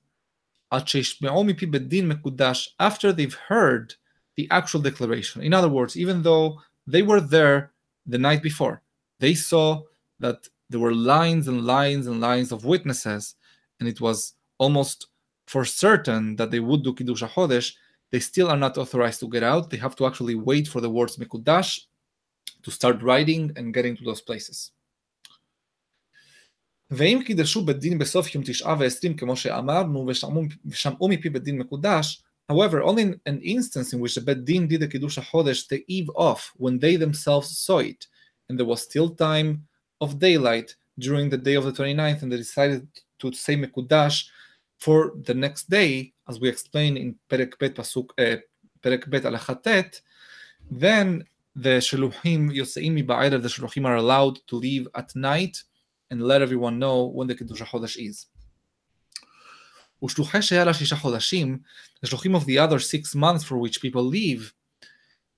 עד 0.71 0.89
שישמעו 0.89 1.45
מפי 1.45 1.67
בית 1.67 1.89
דין 1.89 2.09
מקודש, 2.09 2.77
after 2.83 3.13
they've 3.13 3.39
heard 3.49 3.95
the 4.37 4.47
actual 4.51 4.81
declaration. 4.81 5.43
In 5.43 5.55
other 5.55 5.69
words, 5.69 5.97
even 5.97 6.23
though 6.23 6.61
they 6.87 7.03
were 7.03 7.21
there 7.21 7.73
the 8.07 8.19
night 8.19 8.43
before, 8.43 8.83
they 9.21 9.35
saw 9.35 9.83
that 10.21 10.49
there 10.71 10.81
were 10.81 10.95
lines 10.95 11.49
and 11.49 11.65
lines 11.65 12.07
and 12.07 12.21
lines 12.21 12.53
of 12.53 12.65
witnesses, 12.65 13.35
and 13.81 13.89
it 13.89 14.01
was 14.01 14.35
almost 14.59 15.07
for 15.53 15.65
certain 15.65 16.37
that 16.37 16.51
they 16.51 16.61
would 16.61 16.83
do 16.83 16.95
Kiddush 16.95 17.23
HaChodesh, 17.23 17.73
they 18.11 18.21
still 18.21 18.49
are 18.49 18.57
not 18.57 18.79
authorized 18.79 19.21
to 19.21 19.29
get 19.29 19.43
out. 19.43 19.71
They 19.71 19.77
have 19.79 19.97
to 19.97 20.07
actually 20.07 20.35
wait 20.35 20.69
for 20.69 20.81
the 20.81 20.91
words 20.91 21.17
Mekudash 21.17 21.81
to 22.63 22.71
start 22.71 23.03
writing 23.03 23.53
and 23.57 23.73
getting 23.73 23.97
to 23.97 24.05
those 24.05 24.21
places. 24.21 24.73
ואם 26.91 27.23
קידשו 27.25 27.65
בית 27.65 27.79
דין 27.79 27.99
בסוף 27.99 28.35
יום 28.35 28.45
תשעה 28.47 28.77
ועשרים 28.79 29.17
כמו 29.17 29.37
שאמרנו 29.37 30.11
ושמעו 30.67 31.09
מפי 31.09 31.29
בית 31.29 31.43
דין 31.43 31.59
מקודש, 31.59 32.23
however, 32.53 32.83
only 32.83 33.03
in 33.03 33.15
an 33.27 33.43
instance 33.43 33.93
in 33.93 34.01
which 34.01 34.15
the 34.15 34.21
בית 34.21 34.45
דין 34.45 34.69
did 34.69 34.81
the 34.81 34.87
קידוש 34.87 35.19
החודש 35.19 35.69
the 35.73 35.81
eve 35.89 36.11
off, 36.17 36.55
when 36.59 36.79
they 36.79 36.97
themselves 36.97 37.59
saw 37.59 37.79
it, 37.79 38.07
and 38.49 38.59
there 38.59 38.67
was 38.67 38.81
still 38.81 39.11
time 39.11 39.59
of 40.01 40.19
daylight 40.19 40.75
during 40.99 41.29
the 41.29 41.37
day 41.37 41.57
of 41.57 41.65
the 41.65 41.73
29th, 41.73 42.23
and 42.23 42.33
they 42.33 42.39
decided 42.39 42.87
to 43.19 43.33
say 43.33 43.57
מקודש 43.57 44.31
for 44.83 45.13
the 45.25 45.35
next 45.35 45.69
day, 45.69 46.13
as 46.29 46.41
we 46.41 46.49
explained 46.49 46.99
in 46.99 47.17
Perek 47.29 47.59
Bet 47.59 47.75
Pasuk, 47.75 48.11
uh, 48.19 48.37
Perek 48.83 49.11
Bet 49.11 49.25
Alachatet, 49.25 50.01
then 50.71 51.25
the 51.55 51.79
Sheluchim 51.81 52.55
Yoseim 52.55 53.05
Ba'erev, 53.05 53.43
the 53.43 53.49
Sheluchim 53.49 53.87
are 53.87 53.97
allowed 53.97 54.39
to 54.47 54.57
leave 54.57 54.87
at 54.95 55.15
night 55.17 55.63
and 56.11 56.23
let 56.23 56.43
everyone 56.43 56.79
know 56.79 57.05
when 57.07 57.27
the 57.27 57.35
Kiddush 57.35 57.63
HaChodesh 57.63 57.97
is. 57.99 58.27
ושלוחי 60.03 60.43
שהיה 60.43 60.65
לה 60.65 60.75
שישה 60.75 60.97
חודשים, 60.97 61.59
השלוחים 62.03 62.37
of 62.37 62.45
the 62.45 62.59
other 62.59 62.79
six 62.79 63.15
months 63.15 63.43
for 63.43 63.59
which 63.59 63.81
people 63.81 64.03
leave, 64.03 64.53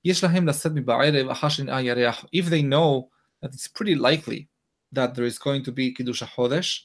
יש 0.05 0.25
להם 0.25 0.49
לשאת 0.49 0.73
מבערב 0.75 1.29
אחר 1.29 1.49
שנראה 1.49 1.83
ירח. 1.83 2.25
If 2.37 2.45
they 2.51 2.63
know 2.63 3.09
that 3.43 3.55
it's 3.55 3.69
pretty 3.69 3.95
likely 3.95 4.49
that 4.93 5.15
there 5.15 5.25
is 5.25 5.39
going 5.39 5.65
to 5.65 5.73
be 5.73 5.93
Kiddush 5.93 6.23
HaChodesh, 6.23 6.81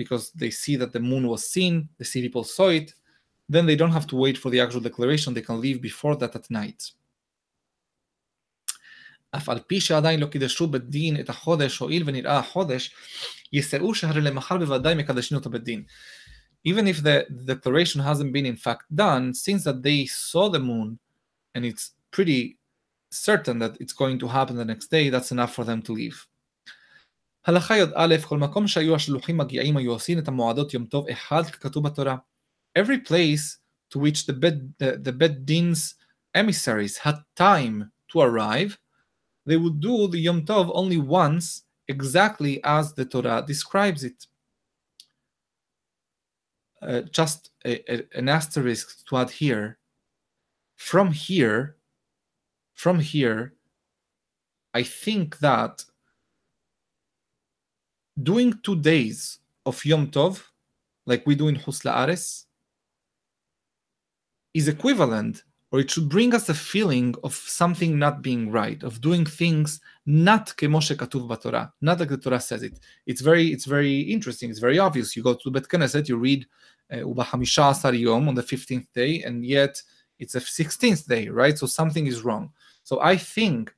because 0.00 0.30
they 0.32 0.50
see 0.50 0.76
that 0.76 0.92
the 0.92 1.00
moon 1.00 1.26
was 1.26 1.48
seen, 1.48 1.88
they 1.98 2.04
see 2.04 2.22
people 2.22 2.44
saw 2.44 2.68
it, 2.68 2.94
then 3.48 3.66
they 3.66 3.76
don't 3.76 3.92
have 3.92 4.06
to 4.08 4.16
wait 4.16 4.36
for 4.38 4.50
the 4.50 4.60
actual 4.60 4.80
declaration, 4.80 5.34
they 5.34 5.40
can 5.40 5.60
leave 5.60 5.80
before 5.80 6.16
that 6.16 6.34
at 6.34 6.50
night. 6.50 6.92
אף 9.30 9.48
על 9.48 9.58
פי 9.66 9.80
שעדיין 9.80 10.20
לא 10.20 10.26
קידשו 10.26 10.66
בדין 10.66 11.20
את 11.20 11.28
החודש, 11.28 11.78
הואיל 11.78 12.02
ונראה 12.06 12.38
החודש, 12.38 12.94
יסעו 13.52 13.94
שהרי 13.94 14.20
למחר 14.20 14.58
בוודאי 14.58 14.94
מקדשים 14.94 15.38
אותו 15.38 15.50
בדין. 15.50 15.82
Even 16.68 16.86
if 16.86 17.02
the, 17.02 17.26
the 17.30 17.54
declaration 17.54 18.00
hasn't 18.00 18.32
been 18.32 18.46
in 18.46 18.56
fact 18.56 18.84
done, 18.94 19.32
since 19.32 19.62
that 19.64 19.82
they 19.82 20.06
saw 20.06 20.48
the 20.48 20.58
moon, 20.58 20.98
and 21.54 21.64
it's 21.64 21.92
pretty 22.10 22.58
certain 23.10 23.58
that 23.60 23.76
it's 23.80 23.92
going 23.92 24.18
to 24.18 24.26
happen 24.26 24.56
the 24.56 24.64
next 24.64 24.90
day, 24.90 25.08
that's 25.08 25.30
enough 25.30 25.52
for 25.54 25.64
them 25.64 25.80
to 25.82 25.92
leave. 25.92 26.26
הלכה 27.46 27.76
י"א, 27.78 28.16
כל 28.28 28.38
מקום 28.38 28.68
שהיו 28.68 28.94
השלוחים 28.94 29.36
מגיעים 29.36 29.76
היו 29.76 29.92
עושים 29.92 30.18
את 30.18 30.28
המועדות 30.28 30.74
יום 30.74 30.86
טוב 30.86 31.08
אחד 31.08 31.42
ככתוב 31.42 31.88
בתורה. 31.88 32.16
Every 32.78 33.08
place 33.08 33.58
to 33.90 33.98
which 33.98 34.26
the 34.26 34.32
bed, 34.32 34.74
the, 34.78 34.96
the 35.02 35.12
bed 35.12 35.46
din's 35.46 35.94
emissaries 36.34 36.98
had 36.98 37.16
time 37.36 37.90
to 38.12 38.20
arrive, 38.20 38.78
they 39.46 39.56
would 39.56 39.80
do 39.80 40.08
the 40.08 40.18
Yom 40.18 40.44
Tov 40.44 40.70
only 40.74 40.98
once, 40.98 41.62
exactly 41.88 42.60
as 42.64 42.94
the 42.94 43.04
Torah 43.04 43.44
describes 43.46 44.02
it. 44.04 44.26
Uh, 46.82 47.02
just 47.10 47.50
a, 47.64 47.72
a, 47.92 48.06
an 48.18 48.28
asterisk 48.28 49.06
to 49.06 49.16
add 49.16 49.30
here. 49.30 49.78
From 50.76 51.12
here, 51.12 51.76
from 52.74 52.98
here, 52.98 53.54
I 54.74 54.82
think 54.82 55.38
that 55.38 55.84
doing 58.21 58.53
two 58.63 58.75
days 58.75 59.39
of 59.65 59.83
Yom 59.85 60.07
Tov, 60.07 60.43
like 61.05 61.25
we 61.25 61.35
do 61.35 61.47
in 61.47 61.57
Chutz 61.57 61.83
La'aretz, 61.83 62.45
is 64.53 64.67
equivalent, 64.67 65.43
or 65.71 65.79
it 65.79 65.89
should 65.89 66.09
bring 66.09 66.35
us 66.35 66.49
a 66.49 66.53
feeling 66.53 67.15
of 67.23 67.33
something 67.33 67.97
not 67.97 68.21
being 68.21 68.51
right, 68.51 68.83
of 68.83 68.99
doing 68.99 69.25
things 69.25 69.79
not 70.05 70.47
kemoshe 70.57 70.95
katuv 70.95 71.27
b'Torah, 71.29 71.71
not 71.81 71.99
like 71.99 72.09
the 72.09 72.17
Torah 72.17 72.39
says 72.39 72.63
it. 72.63 72.79
It's 73.05 73.21
very, 73.21 73.47
it's 73.47 73.65
very 73.65 74.01
interesting. 74.01 74.49
It's 74.49 74.59
very 74.59 74.79
obvious. 74.79 75.15
You 75.15 75.23
go 75.23 75.35
to 75.35 75.51
Bet 75.51 75.63
Knesset, 75.63 76.09
you 76.09 76.17
read 76.17 76.45
uh, 76.91 76.97
Uba 76.97 77.23
Hamisha 77.23 77.97
Yom 77.97 78.27
on 78.27 78.35
the 78.35 78.43
15th 78.43 78.87
day, 78.93 79.23
and 79.23 79.45
yet 79.45 79.81
it's 80.19 80.35
a 80.35 80.39
16th 80.39 81.07
day, 81.07 81.29
right? 81.29 81.57
So 81.57 81.65
something 81.65 82.05
is 82.07 82.23
wrong. 82.23 82.51
So 82.83 82.99
I 83.01 83.15
think 83.15 83.73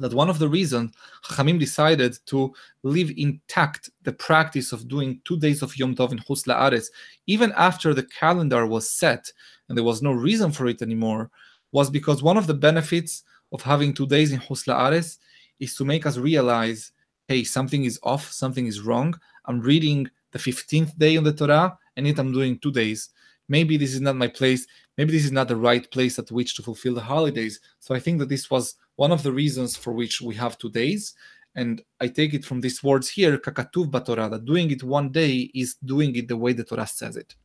that 0.00 0.14
one 0.14 0.30
of 0.30 0.38
the 0.38 0.48
reasons 0.48 0.92
Chachamim 1.24 1.58
decided 1.58 2.18
to 2.26 2.52
leave 2.82 3.16
intact 3.16 3.90
the 4.02 4.12
practice 4.12 4.72
of 4.72 4.88
doing 4.88 5.20
two 5.24 5.38
days 5.38 5.62
of 5.62 5.76
Yom 5.76 5.94
Tov 5.94 6.12
in 6.12 6.18
Chutz 6.18 6.46
La'aretz, 6.46 6.86
even 7.26 7.52
after 7.56 7.94
the 7.94 8.02
calendar 8.04 8.66
was 8.66 8.90
set 8.90 9.30
and 9.68 9.76
there 9.76 9.84
was 9.84 10.02
no 10.02 10.12
reason 10.12 10.50
for 10.50 10.66
it 10.66 10.82
anymore, 10.82 11.30
was 11.72 11.90
because 11.90 12.22
one 12.22 12.36
of 12.36 12.46
the 12.46 12.54
benefits 12.54 13.22
of 13.52 13.62
having 13.62 13.92
two 13.92 14.06
days 14.06 14.32
in 14.32 14.40
Chutz 14.40 14.66
La'aretz 14.66 15.18
is 15.60 15.76
to 15.76 15.84
make 15.84 16.06
us 16.06 16.16
realize, 16.16 16.92
hey, 17.28 17.44
something 17.44 17.84
is 17.84 18.00
off, 18.02 18.32
something 18.32 18.66
is 18.66 18.80
wrong. 18.80 19.14
I'm 19.44 19.60
reading 19.60 20.10
the 20.32 20.38
15th 20.38 20.96
day 20.98 21.16
on 21.16 21.24
the 21.24 21.32
Torah, 21.32 21.76
and 21.96 22.06
yet 22.06 22.18
I'm 22.18 22.32
doing 22.32 22.58
two 22.58 22.72
days. 22.72 23.10
Maybe 23.48 23.76
this 23.76 23.94
is 23.94 24.00
not 24.00 24.16
my 24.16 24.28
place. 24.28 24.66
Maybe 24.96 25.12
this 25.12 25.24
is 25.24 25.32
not 25.32 25.48
the 25.48 25.56
right 25.56 25.90
place 25.90 26.18
at 26.18 26.30
which 26.30 26.54
to 26.54 26.62
fulfill 26.62 26.94
the 26.94 27.00
holidays. 27.00 27.60
So 27.80 27.94
I 27.94 28.00
think 28.00 28.18
that 28.20 28.28
this 28.28 28.50
was 28.50 28.76
one 28.99 29.11
of 29.11 29.23
the 29.23 29.31
reasons 29.31 29.75
for 29.75 29.91
which 29.93 30.21
we 30.21 30.35
have 30.35 30.57
two 30.57 30.69
days. 30.69 31.13
And 31.55 31.81
I 32.01 32.07
take 32.07 32.33
it 32.33 32.43
from 32.43 32.59
these 32.61 32.83
words 32.83 33.09
here, 33.09 33.37
kakatuv 33.37 33.89
batorah, 33.89 34.29
that 34.31 34.45
doing 34.45 34.71
it 34.71 34.83
one 34.83 35.09
day 35.11 35.51
is 35.53 35.75
doing 35.75 36.15
it 36.15 36.27
the 36.27 36.37
way 36.37 36.53
the 36.53 36.63
Torah 36.63 36.87
says 36.87 37.15
it. 37.15 37.35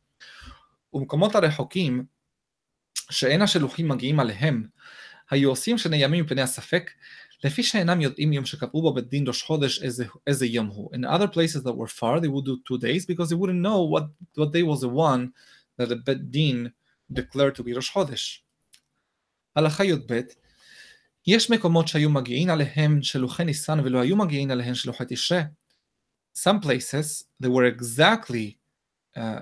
ומקומות 0.93 1.35
הרחוקים, 1.35 2.05
שאין 3.09 3.41
השלוחים 3.41 3.87
מגיעים 3.87 4.19
עליהם, 4.19 4.67
היו 5.29 5.49
עושים 5.49 5.77
שני 5.77 5.97
ימים 5.97 6.23
מפני 6.23 6.41
הספק, 6.41 6.91
לפי 7.43 7.63
שאינם 7.63 8.01
יודעים 8.01 8.33
יום 8.33 8.45
שקבעו 8.45 8.81
בו 8.81 8.93
בית 8.93 9.09
דין 9.09 9.27
ראש 9.27 9.41
חודש 9.41 9.83
איזה, 9.83 10.05
איזה 10.27 10.45
יום 10.45 10.67
הוא. 10.67 10.89
In 10.95 10.99
other 10.99 11.27
places 11.27 11.63
that 11.63 11.75
were 11.75 11.87
far, 11.87 12.19
they 12.19 12.27
would 12.27 12.45
do 12.45 12.57
two 12.67 12.77
days 12.77 13.05
because 13.05 13.29
they 13.29 13.35
wouldn't 13.35 13.61
know 13.61 13.81
what, 13.83 14.03
what 14.35 14.51
day 14.51 14.63
was 14.63 14.81
the 14.81 14.89
one 14.89 15.31
that 15.79 15.89
the 15.89 15.95
בית 16.05 16.21
דין 16.21 16.67
declared 17.13 17.55
to 17.55 17.63
be 17.63 17.75
ראש 17.75 17.89
חודש. 17.89 18.43
הלכה 19.55 19.85
י"ב 19.85 20.21
יש 21.27 21.49
מקומות 21.49 21.87
שהיו 21.87 22.09
מגיעים 22.09 22.49
עליהם 22.49 23.01
שלוחי 23.01 23.43
ניסן 23.43 23.79
ולא 23.79 24.01
היו 24.01 24.15
מגיעים 24.15 24.51
עליהם 24.51 24.75
שלוחי 24.75 25.03
תשרה. 25.07 25.41
Some 26.37 26.59
places 26.63 27.23
they 27.43 27.49
were 27.49 27.65
exactly 27.65 28.57
uh, 29.17 29.41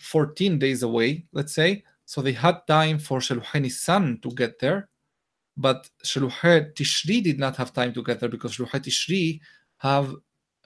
14 0.00 0.58
days 0.58 0.82
away, 0.82 1.24
let's 1.32 1.52
say, 1.52 1.82
so 2.06 2.22
they 2.22 2.32
had 2.32 2.66
time 2.66 2.98
for 3.08 3.20
שלוחי 3.20 3.60
ניסן 3.60 4.14
to 4.26 4.30
get 4.30 4.58
there, 4.60 4.88
but 5.60 5.88
שלוחי 6.02 6.58
תשרי 6.74 7.22
did 7.22 7.38
not 7.38 7.56
have 7.56 7.72
time 7.72 7.94
to 7.94 8.02
get 8.02 8.20
there 8.20 8.28
because 8.28 8.52
שלוחי 8.52 8.78
תשרי 8.82 9.38
have 9.82 10.14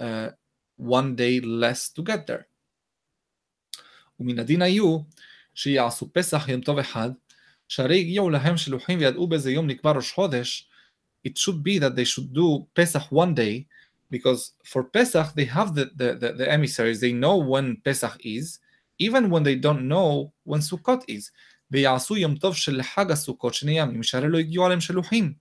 uh, 0.00 0.30
one 0.78 1.14
day 1.16 1.40
less 1.40 1.88
to 1.98 2.02
get 2.02 2.26
there. 2.26 2.44
ומן 4.20 4.38
הדין 4.38 4.62
היו 4.62 4.98
שיעשו 5.54 6.12
פסח 6.12 6.48
יום 6.48 6.60
טוב 6.60 6.78
אחד, 6.78 7.10
שהרי 7.68 8.00
הגיעו 8.00 8.30
להם 8.30 8.56
שלוחים 8.56 8.98
וידעו 8.98 9.26
באיזה 9.26 9.50
יום 9.50 9.66
נקבע 9.66 9.92
ראש 9.92 10.12
חודש, 10.12 10.68
it 11.28 11.38
should 11.38 11.62
be 11.62 11.78
that 11.78 11.94
they 11.96 12.04
should 12.04 12.32
do 12.34 12.66
Pesach 12.74 13.10
one 13.10 13.34
day, 13.34 13.66
because 14.10 14.52
for 14.64 14.84
Pesach 14.84 15.34
they 15.34 15.46
have 15.46 15.74
the, 15.74 15.86
the, 15.96 16.14
the, 16.20 16.32
the 16.32 16.52
emissaries, 16.52 17.00
they 17.00 17.12
know 17.12 17.36
when 17.36 17.76
Pesach 17.84 18.16
is, 18.20 18.58
even 18.98 19.30
when 19.30 19.42
they 19.42 19.56
don't 19.56 19.88
know 19.88 20.32
when 20.44 20.60
Sukkot 20.60 21.02
is. 21.08 21.30
ויעשו 21.70 22.16
יום 22.16 22.36
טוב 22.36 22.56
של 22.56 22.82
חג 22.82 23.10
הסוכות 23.10 23.54
שני 23.54 23.80
ימים, 23.80 24.02
שהרי 24.02 24.28
לא 24.28 24.38
הגיעו 24.38 24.64
עליהם 24.64 24.80
שלוחים. 24.80 25.34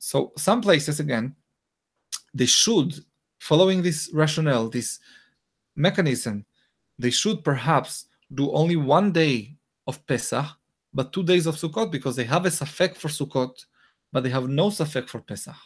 So 0.00 0.32
some 0.38 0.62
places 0.62 1.00
again, 1.00 1.34
they 2.34 2.46
should, 2.46 3.04
following 3.38 3.82
this 3.82 4.10
rationale, 4.12 4.68
this 4.68 4.98
mechanism, 5.76 6.44
they 6.98 7.10
should 7.10 7.44
perhaps 7.44 8.06
do 8.34 8.50
only 8.52 8.76
one 8.76 9.12
day 9.12 9.56
of 9.86 10.04
Pesach, 10.06 10.46
but 10.92 11.12
two 11.12 11.22
days 11.22 11.46
of 11.46 11.56
Sukkot 11.56 11.90
because 11.90 12.16
they 12.16 12.24
have 12.24 12.46
a 12.46 12.50
safek 12.50 12.96
for 12.96 13.08
Sukkot, 13.08 13.66
but 14.12 14.22
they 14.22 14.30
have 14.30 14.48
no 14.48 14.68
safek 14.68 15.08
for 15.08 15.20
Pesach. 15.20 15.56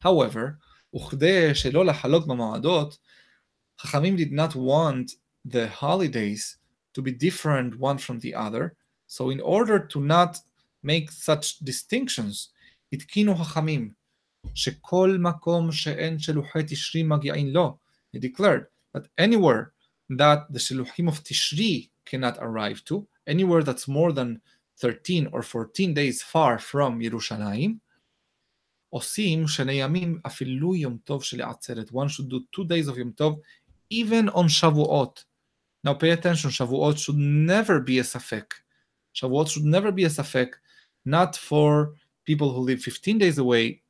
However, 0.00 0.58
וכדי 0.94 1.54
שלא 1.54 1.84
לחלוק 1.84 2.26
במועדות, 2.26 2.98
חכמים 3.80 4.16
did 4.16 4.32
not 4.32 4.54
want 4.54 5.10
the 5.44 5.68
holidays 5.68 6.56
to 6.92 7.02
be 7.02 7.10
different 7.10 7.78
one 7.78 7.98
from 7.98 8.18
the 8.20 8.34
other. 8.34 8.76
So 9.06 9.30
in 9.30 9.40
order 9.40 9.78
to 9.78 10.00
not 10.00 10.38
make 10.82 11.10
such 11.10 11.58
distinctions, 11.60 12.50
התקינו 12.92 13.34
חכמים 13.34 13.92
שכל 14.54 15.16
מקום 15.20 15.72
שאין 15.72 16.18
שלוחי 16.18 16.62
תשרי 16.66 17.02
מגיעים 17.02 17.46
לו. 17.46 17.78
He 18.14 18.18
declared 18.18 18.66
that 18.94 19.08
anywhere 19.18 19.72
that 20.10 20.52
the 20.52 20.58
shluchim 20.58 21.08
of 21.08 21.24
Tishri 21.24 21.90
cannot 22.06 22.36
arrive 22.40 22.84
to, 22.84 23.06
anywhere 23.26 23.62
that's 23.62 23.88
more 23.88 24.12
than 24.12 24.40
13 24.79 25.29
or 25.31 25.41
14 25.41 25.93
days 25.93 26.21
far 26.21 26.57
from 26.57 26.99
Yerushalayim, 26.99 27.79
Osim 28.93 29.43
Sheneyamim 29.43 30.21
Afilu 30.21 30.79
Yom 30.79 31.01
Tov 31.05 31.21
Sheli'atzeret. 31.21 31.91
One 31.91 32.07
should 32.07 32.29
do 32.29 32.45
two 32.53 32.65
days 32.65 32.87
of 32.87 32.97
Yom 32.97 33.13
Tov, 33.13 33.39
even 33.89 34.29
on 34.29 34.47
Shavuot. 34.47 35.25
Now 35.83 35.93
pay 35.93 36.11
attention, 36.11 36.49
Shavuot 36.49 36.97
should 36.97 37.17
never 37.17 37.79
be 37.79 37.99
a 37.99 38.03
Safek. 38.03 38.51
Shavuot 39.15 39.49
should 39.49 39.65
never 39.65 39.91
be 39.91 40.05
a 40.05 40.09
Safek, 40.09 40.53
not 41.05 41.35
for 41.35 41.93
people 42.25 42.51
who 42.53 42.61
live 42.61 42.81
15 42.81 43.17
days 43.17 43.37
away, 43.37 43.81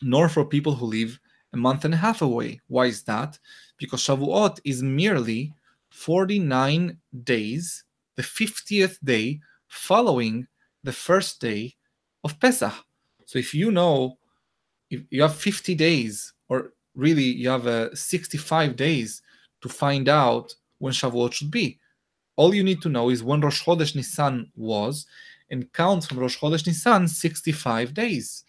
nor 0.00 0.28
for 0.28 0.44
people 0.44 0.74
who 0.74 0.86
live 0.86 1.18
a 1.52 1.56
month 1.56 1.84
and 1.84 1.94
a 1.94 1.96
half 1.96 2.22
away. 2.22 2.60
Why 2.68 2.86
is 2.86 3.02
that? 3.04 3.38
Because 3.78 4.02
Shavuot 4.02 4.60
is 4.64 4.82
merely 4.82 5.52
49 5.90 6.96
days, 7.24 7.84
the 8.16 8.22
50th 8.22 8.98
day 9.04 9.40
following 9.72 10.46
the 10.84 10.92
first 10.92 11.40
day 11.40 11.74
of 12.24 12.38
Pesach. 12.38 12.74
So 13.24 13.38
if 13.38 13.54
you 13.54 13.70
know 13.72 14.18
if 14.90 15.00
you 15.08 15.22
have 15.22 15.34
50 15.34 15.74
days, 15.74 16.34
or 16.50 16.74
really 16.94 17.24
you 17.24 17.48
have 17.48 17.66
uh, 17.66 17.94
65 17.94 18.76
days 18.76 19.22
to 19.62 19.68
find 19.68 20.08
out 20.08 20.54
when 20.78 20.92
Shavuot 20.92 21.32
should 21.32 21.50
be. 21.50 21.78
All 22.36 22.54
you 22.54 22.62
need 22.62 22.82
to 22.82 22.90
know 22.90 23.08
is 23.08 23.22
when 23.22 23.40
Rosh 23.40 23.62
Chodesh 23.64 23.94
Nisan 23.94 24.52
was, 24.54 25.06
and 25.50 25.72
count 25.72 26.04
from 26.04 26.18
Rosh 26.18 26.38
Chodesh 26.38 26.66
Nisan 26.66 27.08
65 27.08 27.94
days. 27.94 28.44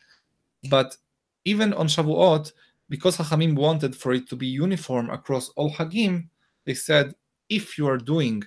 But 0.70 0.98
even 1.46 1.74
on 1.74 1.88
Shavuot, 1.88 2.52
because 2.90 3.18
Hachamim 3.18 3.56
wanted 3.56 3.96
for 3.96 4.12
it 4.12 4.28
to 4.30 4.36
be 4.36 4.48
uniform 4.48 5.10
across 5.10 5.50
all 5.56 5.72
Hagim, 5.72 6.28
they 6.66 6.74
said 6.74 7.16
if 7.48 7.78
you 7.78 7.88
are 7.88 7.98
doing 7.98 8.44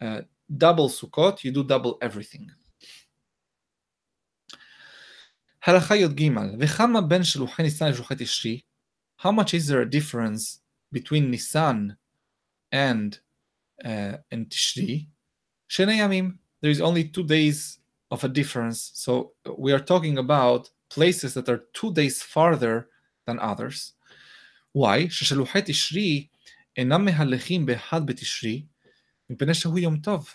uh, 0.00 0.22
double 0.57 0.89
Sukkot, 0.89 1.43
you 1.43 1.51
do 1.51 1.63
double 1.63 1.97
everything. 2.01 2.51
הלכה 5.65 5.95
י"ג, 5.95 6.29
וכמה 6.59 7.01
בין 7.01 7.23
שלוחי 7.23 7.63
ניסן 7.63 7.89
לשלוחי 7.91 8.15
תשרי? 8.17 8.59
How 9.21 9.31
much 9.31 9.53
is 9.53 9.67
there 9.67 9.81
a 9.81 9.85
difference 9.85 10.59
between 10.91 11.29
Nisan 11.29 11.95
and, 12.73 13.19
uh, 13.83 14.17
and 14.31 14.49
Tishri? 14.49 15.07
שני 15.69 15.93
ימים. 15.93 16.37
There 16.61 16.71
is 16.71 16.81
only 16.81 17.03
two 17.03 17.23
days 17.23 17.79
of 18.11 18.23
a 18.23 18.27
difference. 18.27 18.91
So 18.93 19.33
we 19.57 19.71
are 19.71 19.79
talking 19.79 20.17
about 20.17 20.69
places 20.89 21.33
that 21.35 21.47
are 21.49 21.61
two 21.73 21.93
days 21.93 22.21
farther 22.21 22.89
than 23.25 23.39
others. 23.39 23.93
Why? 24.73 25.09
ששלוחי 25.09 25.61
תשרי 25.65 26.27
אינם 26.77 27.05
מהלכים 27.05 27.65
באחד 27.65 28.05
בתשרי, 28.05 28.65
מפני 29.29 29.53
שהוא 29.53 29.79
יום 29.79 29.97
טוב, 29.97 30.29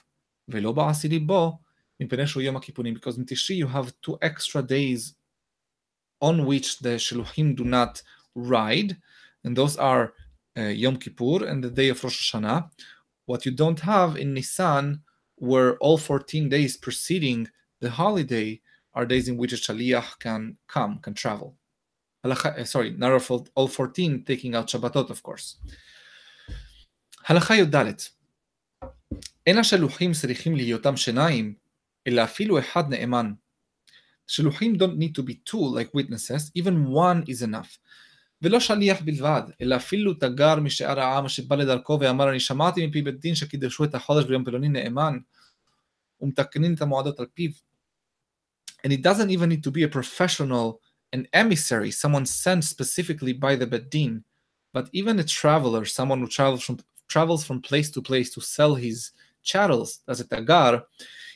ולא 0.49 0.73
בעשירי 0.73 1.19
בו, 1.19 1.59
מפני 2.01 2.27
שהוא 2.27 2.43
יום 2.43 2.57
הכיפורים. 2.57 2.95
Because 2.95 3.19
in 3.19 3.25
Tishri 3.25 3.57
you 3.57 3.67
have 3.67 3.93
two 4.03 4.17
extra 4.23 4.63
days 4.63 5.15
on 6.21 6.47
which 6.47 6.79
the 6.81 6.97
Sheluchim 6.99 7.57
do 7.57 7.65
not 7.65 8.03
ride, 8.35 8.97
and 9.45 9.57
those 9.57 9.77
are 9.77 10.13
uh, 10.59 10.63
Yom 10.63 10.97
Kippur 10.97 11.45
and 11.45 11.63
the 11.63 11.71
day 11.71 11.89
of 11.89 12.03
Rosh 12.03 12.35
Hashanah. 12.35 12.71
What 13.27 13.45
you 13.45 13.53
don't 13.53 13.81
have 13.81 14.17
in 14.17 14.35
Nisan, 14.35 15.03
where 15.37 15.77
all 15.79 15.99
14 15.99 16.49
days 16.49 16.77
preceding 16.77 17.49
the 17.81 17.91
holiday 17.91 18.61
are 18.95 19.05
days 19.05 19.29
in 19.29 19.37
which 19.37 19.53
a 19.53 19.57
Shaliach 19.57 20.19
can 20.21 20.57
come, 20.67 20.99
can 21.01 21.15
travel. 21.15 21.57
Uh, 22.25 22.65
sorry, 22.65 22.91
not 22.91 23.31
all 23.55 23.69
14, 23.69 24.25
taking 24.25 24.55
out 24.55 24.69
Shabbatot, 24.69 25.11
of 25.11 25.23
course. 25.23 25.57
הלכה 27.29 27.57
י"ד 27.57 27.75
אין 29.47 29.59
השלוחים 29.59 30.13
צריכים 30.13 30.57
להיותם 30.57 30.97
שניים, 30.97 31.55
אלא 32.07 32.25
אפילו 32.25 32.59
אחד 32.59 32.89
נאמן. 32.89 33.33
שלוחים 34.27 34.75
don't 34.75 34.99
need 34.99 35.21
to 35.21 35.23
be 35.23 35.35
two 35.51 35.61
like 35.77 35.95
witnesses, 35.95 36.51
even 36.59 36.89
one 36.89 37.31
is 37.31 37.43
enough. 37.43 37.79
ולא 38.43 38.61
שליח 38.61 39.01
בלבד, 39.01 39.43
אלא 39.61 39.77
אפילו 39.77 40.15
תגר 40.15 40.61
משאר 40.61 41.01
העם 41.01 41.29
שבא 41.29 41.57
לדרכו 41.57 41.99
ואמר 42.01 42.31
אני 42.31 42.41
שמעתי 42.41 42.87
מפי 42.87 43.03
בית 43.03 43.21
דין 43.21 43.35
שקידשו 43.35 43.85
את 43.85 43.95
החודש 43.95 44.25
ביום 44.25 44.45
פלוני 44.45 44.69
נאמן 44.69 45.19
ומתקנין 46.21 46.75
את 46.75 46.83
המועדות 46.83 47.21
על 47.21 47.27
פיו. 47.35 47.51
And 48.87 48.93
it 48.93 49.03
doesn't 49.03 49.31
even 49.31 49.49
need 49.49 49.65
to 49.65 49.71
be 49.71 49.83
a 49.83 49.89
professional, 49.89 50.81
an 51.13 51.27
emissary, 51.33 51.91
someone 51.91 52.27
sent 52.27 52.63
specifically 52.65 53.33
by 53.33 53.57
the 53.57 53.67
Bedin, 53.67 54.23
but 54.73 54.87
even 54.93 55.19
a 55.19 55.25
traveler, 55.25 55.85
someone 55.85 56.21
who 56.21 56.29
travels 56.29 56.63
from 56.63 56.77
travels 57.11 57.45
from 57.45 57.61
place 57.61 57.91
to 57.93 58.03
place 58.03 58.31
to 58.35 58.41
sell 58.41 58.75
his 58.75 59.13
chattels 59.43 60.01
as 60.09 60.21
a 60.21 60.25
tagar, 60.25 60.83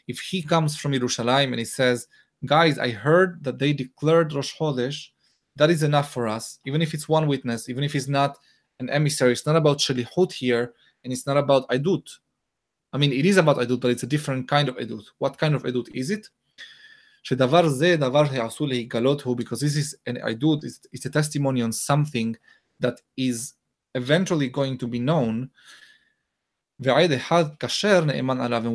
if 0.09 0.19
he 0.21 0.43
comes 0.43 0.77
from 0.77 0.93
Yerushalayim 0.93 1.49
and 1.49 1.59
he 1.59 1.65
says, 1.65 2.09
guys, 2.45 2.79
I 2.79 2.91
heard 2.91 3.45
that 3.45 3.59
they 3.59 3.73
declared 3.73 4.33
Rosh 4.33 4.55
Chodesh 4.57 5.09
that 5.57 5.71
is 5.71 5.83
enough 5.83 6.13
for 6.13 6.27
us, 6.27 6.59
even 6.65 6.81
if 6.81 6.95
it's 6.95 7.09
one 7.09 7.27
witness, 7.27 7.69
even 7.69 7.85
if 7.85 7.95
it's 7.95 8.09
not 8.09 8.37
an 8.79 8.89
emissary. 8.91 9.33
It's 9.33 9.47
not 9.47 9.57
about 9.57 9.79
shalihut 9.79 10.33
here, 10.33 10.73
and 11.05 11.13
it's 11.13 11.27
not 11.27 11.37
about 11.37 11.69
idut. 11.69 12.09
I 12.93 12.99
mean, 12.99 13.13
it 13.13 13.27
is 13.27 13.37
about 13.37 13.59
idut, 13.59 13.81
but 13.81 13.91
it's 13.91 14.03
a 14.03 14.07
different 14.07 14.49
kind 14.49 14.69
of 14.69 14.77
idut. 14.77 15.05
What 15.19 15.39
kind 15.39 15.55
of 15.55 15.65
idut 15.65 15.89
is 15.95 16.11
it? 16.11 16.29
שדבר 17.23 17.69
זה 17.69 17.97
דבר 17.97 18.29
שיעשו 18.29 18.67
להיגלות 18.67 19.21
הוא, 19.21 19.37
because 19.37 19.61
this 19.61 19.77
is 19.77 19.95
an 20.07 20.17
idut, 20.17 20.65
it's, 20.65 20.81
it's 20.93 21.05
a 21.05 21.11
testimony 21.11 21.61
on 21.61 21.73
something 21.73 22.35
that 22.81 23.03
is 23.19 23.53
eventually 23.96 24.50
going 24.50 24.78
to 24.78 24.88
be 24.88 25.00
known, 25.00 25.50
we 26.80 26.88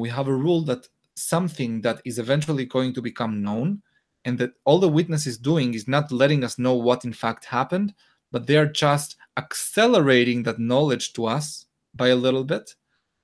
have 0.08 0.28
a 0.28 0.34
rule 0.34 0.62
that 0.62 0.88
something 1.14 1.80
that 1.82 2.00
is 2.04 2.18
eventually 2.18 2.64
going 2.64 2.94
to 2.94 3.02
become 3.02 3.42
known 3.42 3.82
and 4.24 4.38
that 4.38 4.52
all 4.64 4.78
the 4.78 4.88
witness 4.88 5.26
is 5.26 5.38
doing 5.38 5.74
is 5.74 5.86
not 5.86 6.10
letting 6.10 6.42
us 6.42 6.58
know 6.58 6.74
what 6.74 7.04
in 7.04 7.12
fact 7.12 7.44
happened, 7.44 7.94
but 8.32 8.46
they 8.46 8.56
are 8.56 8.66
just 8.66 9.16
accelerating 9.36 10.42
that 10.42 10.58
knowledge 10.58 11.12
to 11.12 11.26
us 11.26 11.66
by 11.94 12.08
a 12.08 12.16
little 12.16 12.44
bit, 12.44 12.74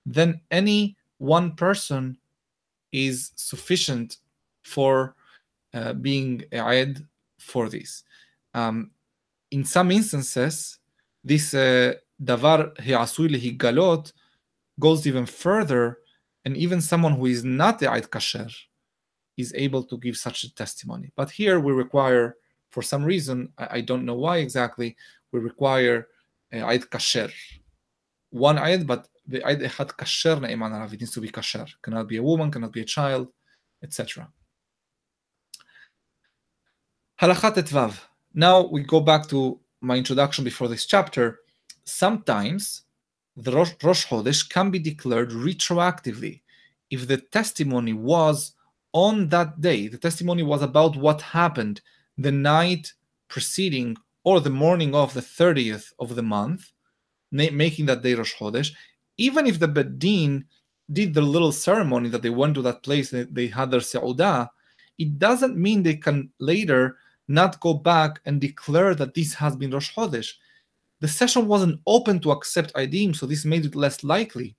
then 0.05 0.41
any 0.51 0.97
one 1.19 1.53
person 1.55 2.17
is 2.93 3.33
sufficient 3.37 4.19
for 4.63 5.15
uh, 5.75 5.93
being 5.95 6.43
ayed 6.53 7.05
for 7.39 7.69
this. 7.69 8.05
Um, 8.55 8.91
in 9.51 9.65
some 9.65 9.91
instances, 9.91 10.79
this 11.27 11.55
uh, 11.55 11.95
davar 12.23 12.61
he'asui 12.81 13.29
lehigalot 13.35 14.13
goes 14.79 15.07
even 15.09 15.27
further, 15.27 15.99
and 16.45 16.57
even 16.57 16.81
someone 16.81 17.15
who 17.15 17.27
is 17.27 17.43
not 17.45 17.81
the 17.81 17.93
Ait 17.93 18.09
Kasher 18.09 18.51
is 19.37 19.53
able 19.57 19.83
to 19.83 19.99
give 19.99 20.17
such 20.17 20.45
a 20.45 20.55
testimony. 20.55 21.11
But 21.17 21.31
here 21.31 21.59
we 21.59 21.73
require, 21.73 22.37
for 22.71 22.83
some 22.83 23.03
reason, 23.05 23.53
I, 23.59 23.67
I 23.79 23.81
don't 23.81 24.05
know 24.05 24.15
why 24.15 24.37
exactly, 24.39 24.97
we 25.33 25.41
require 25.41 26.07
uh, 26.55 26.71
Ait 26.71 26.89
Kasher. 26.89 27.33
One 28.31 28.59
Ait, 28.59 28.87
but 28.87 29.09
the 29.27 29.43
Ait 29.51 29.59
Echad 29.59 29.91
Kasher 30.01 30.39
Na'iman 30.39 30.73
Arav, 30.77 30.93
it 30.93 31.01
needs 31.01 31.13
to 31.13 31.21
be 31.21 31.29
Kasher. 31.29 31.69
Cannot 31.83 32.07
be 32.07 32.19
a 32.19 32.23
woman, 32.23 32.53
cannot 32.53 32.73
be 32.73 32.83
a 32.83 32.85
child, 32.85 33.27
etc. 33.83 34.29
Halachat 37.21 37.57
Etvav. 37.57 37.99
Now 38.33 38.67
we 38.67 38.83
go 38.83 39.01
back 39.01 39.27
to 39.31 39.59
my 39.81 39.97
introduction 39.97 40.45
before 40.45 40.69
this 40.69 40.87
chapter. 40.87 41.41
Sometimes 41.85 42.83
the 43.37 43.53
Rosh, 43.53 43.73
Rosh 43.83 44.07
Chodesh 44.07 44.49
can 44.49 44.71
be 44.71 44.79
declared 44.79 45.31
retroactively 45.31 46.41
if 46.91 47.07
the 47.07 47.19
testimony 47.19 47.93
was 47.93 48.53
on 48.93 49.29
that 49.29 49.61
day. 49.61 49.89
The 49.89 49.99
testimony 49.99 50.43
was 50.43 50.63
about 50.63 50.97
what 50.97 51.21
happened 51.21 51.81
the 52.17 52.33
night 52.33 52.93
preceding 53.29 53.97
or 54.25 54.41
the 54.41 54.51
morning 54.51 54.95
of 54.95 55.15
the 55.15 55.21
30th 55.21 55.93
of 55.99 56.15
the 56.15 56.23
month, 56.23 56.73
making 57.31 57.87
that 57.87 58.03
day 58.03 58.15
Rosh 58.15 58.35
Chodesh. 58.35 58.73
Even 59.19 59.47
if 59.47 59.59
the 59.59 59.69
Bedin 59.69 60.45
did 60.93 61.15
the 61.15 61.23
little 61.23 61.53
ceremony 61.53 62.09
that 62.09 62.23
they 62.23 62.31
went 62.31 62.55
to 62.55 62.63
that 62.63 62.83
place, 62.83 63.11
they 63.11 63.47
had 63.49 63.71
their 63.71 63.81
Seudah, 63.81 64.49
it 64.99 65.19
doesn't 65.19 65.57
mean 65.57 65.83
they 65.83 65.97
can 65.97 66.31
later 66.41 66.97
not 67.28 67.60
go 67.60 67.74
back 67.74 68.22
and 68.26 68.40
declare 68.40 68.96
that 68.96 69.14
this 69.14 69.34
has 69.34 69.56
been 69.56 69.72
Rosh 69.72 69.94
Chodesh. 69.96 70.34
The 71.00 71.08
session 71.08 71.48
wasn't 71.48 71.80
open 71.88 72.20
to 72.22 72.32
accept 72.32 72.74
Eidim, 72.74 73.16
so 73.16 73.26
this 73.26 73.46
made 73.46 73.66
it 73.66 73.76
less 73.76 74.04
likely. 74.04 74.56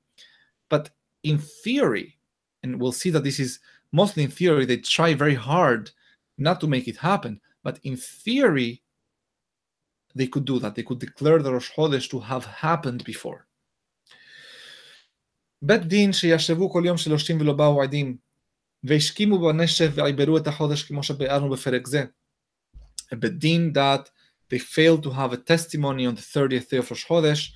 But 0.68 0.90
in 1.22 1.38
theory, 1.38 2.18
and 2.62 2.80
we'll 2.80 2.92
see 2.92 3.10
that 3.10 3.24
this 3.24 3.38
is 3.38 3.60
mostly 3.92 4.24
in 4.24 4.30
theory, 4.30 4.64
they 4.64 4.78
try 4.78 5.14
very 5.14 5.34
hard 5.34 5.90
not 6.38 6.60
to 6.60 6.66
make 6.66 6.88
it 6.88 6.96
happen. 6.96 7.40
But 7.62 7.78
in 7.84 7.96
theory, 7.96 8.82
they 10.14 10.26
could 10.26 10.44
do 10.44 10.58
that. 10.58 10.74
They 10.74 10.82
could 10.82 10.98
declare 10.98 11.40
the 11.40 11.52
Rosh 11.52 11.70
Chodesh 11.72 12.10
to 12.10 12.20
have 12.20 12.44
happened 12.46 13.04
before. 13.04 13.46
בית 15.64 15.82
דין 15.82 16.12
שישבו 16.12 16.72
כל 16.72 16.82
יום 16.86 16.96
שלושים 16.96 17.40
ולא 17.40 17.52
באו 17.52 17.82
עדים 17.82 18.16
והשכימו 18.84 19.38
בנשף 19.38 19.90
ועיברו 19.94 20.36
את 20.38 20.46
החודש 20.46 20.82
כמו 20.82 21.02
שביארנו 21.02 21.50
בפרק 21.50 21.86
זה 21.86 22.04
a 23.11 23.15
bedin 23.15 23.73
that 23.73 24.09
they 24.49 24.59
failed 24.59 25.03
to 25.03 25.11
have 25.11 25.33
a 25.33 25.37
testimony 25.37 26.05
on 26.05 26.15
the 26.15 26.21
30th 26.21 26.69
day 26.69 26.77
of 26.77 26.89
Rosh 26.89 27.05
Chodesh, 27.05 27.49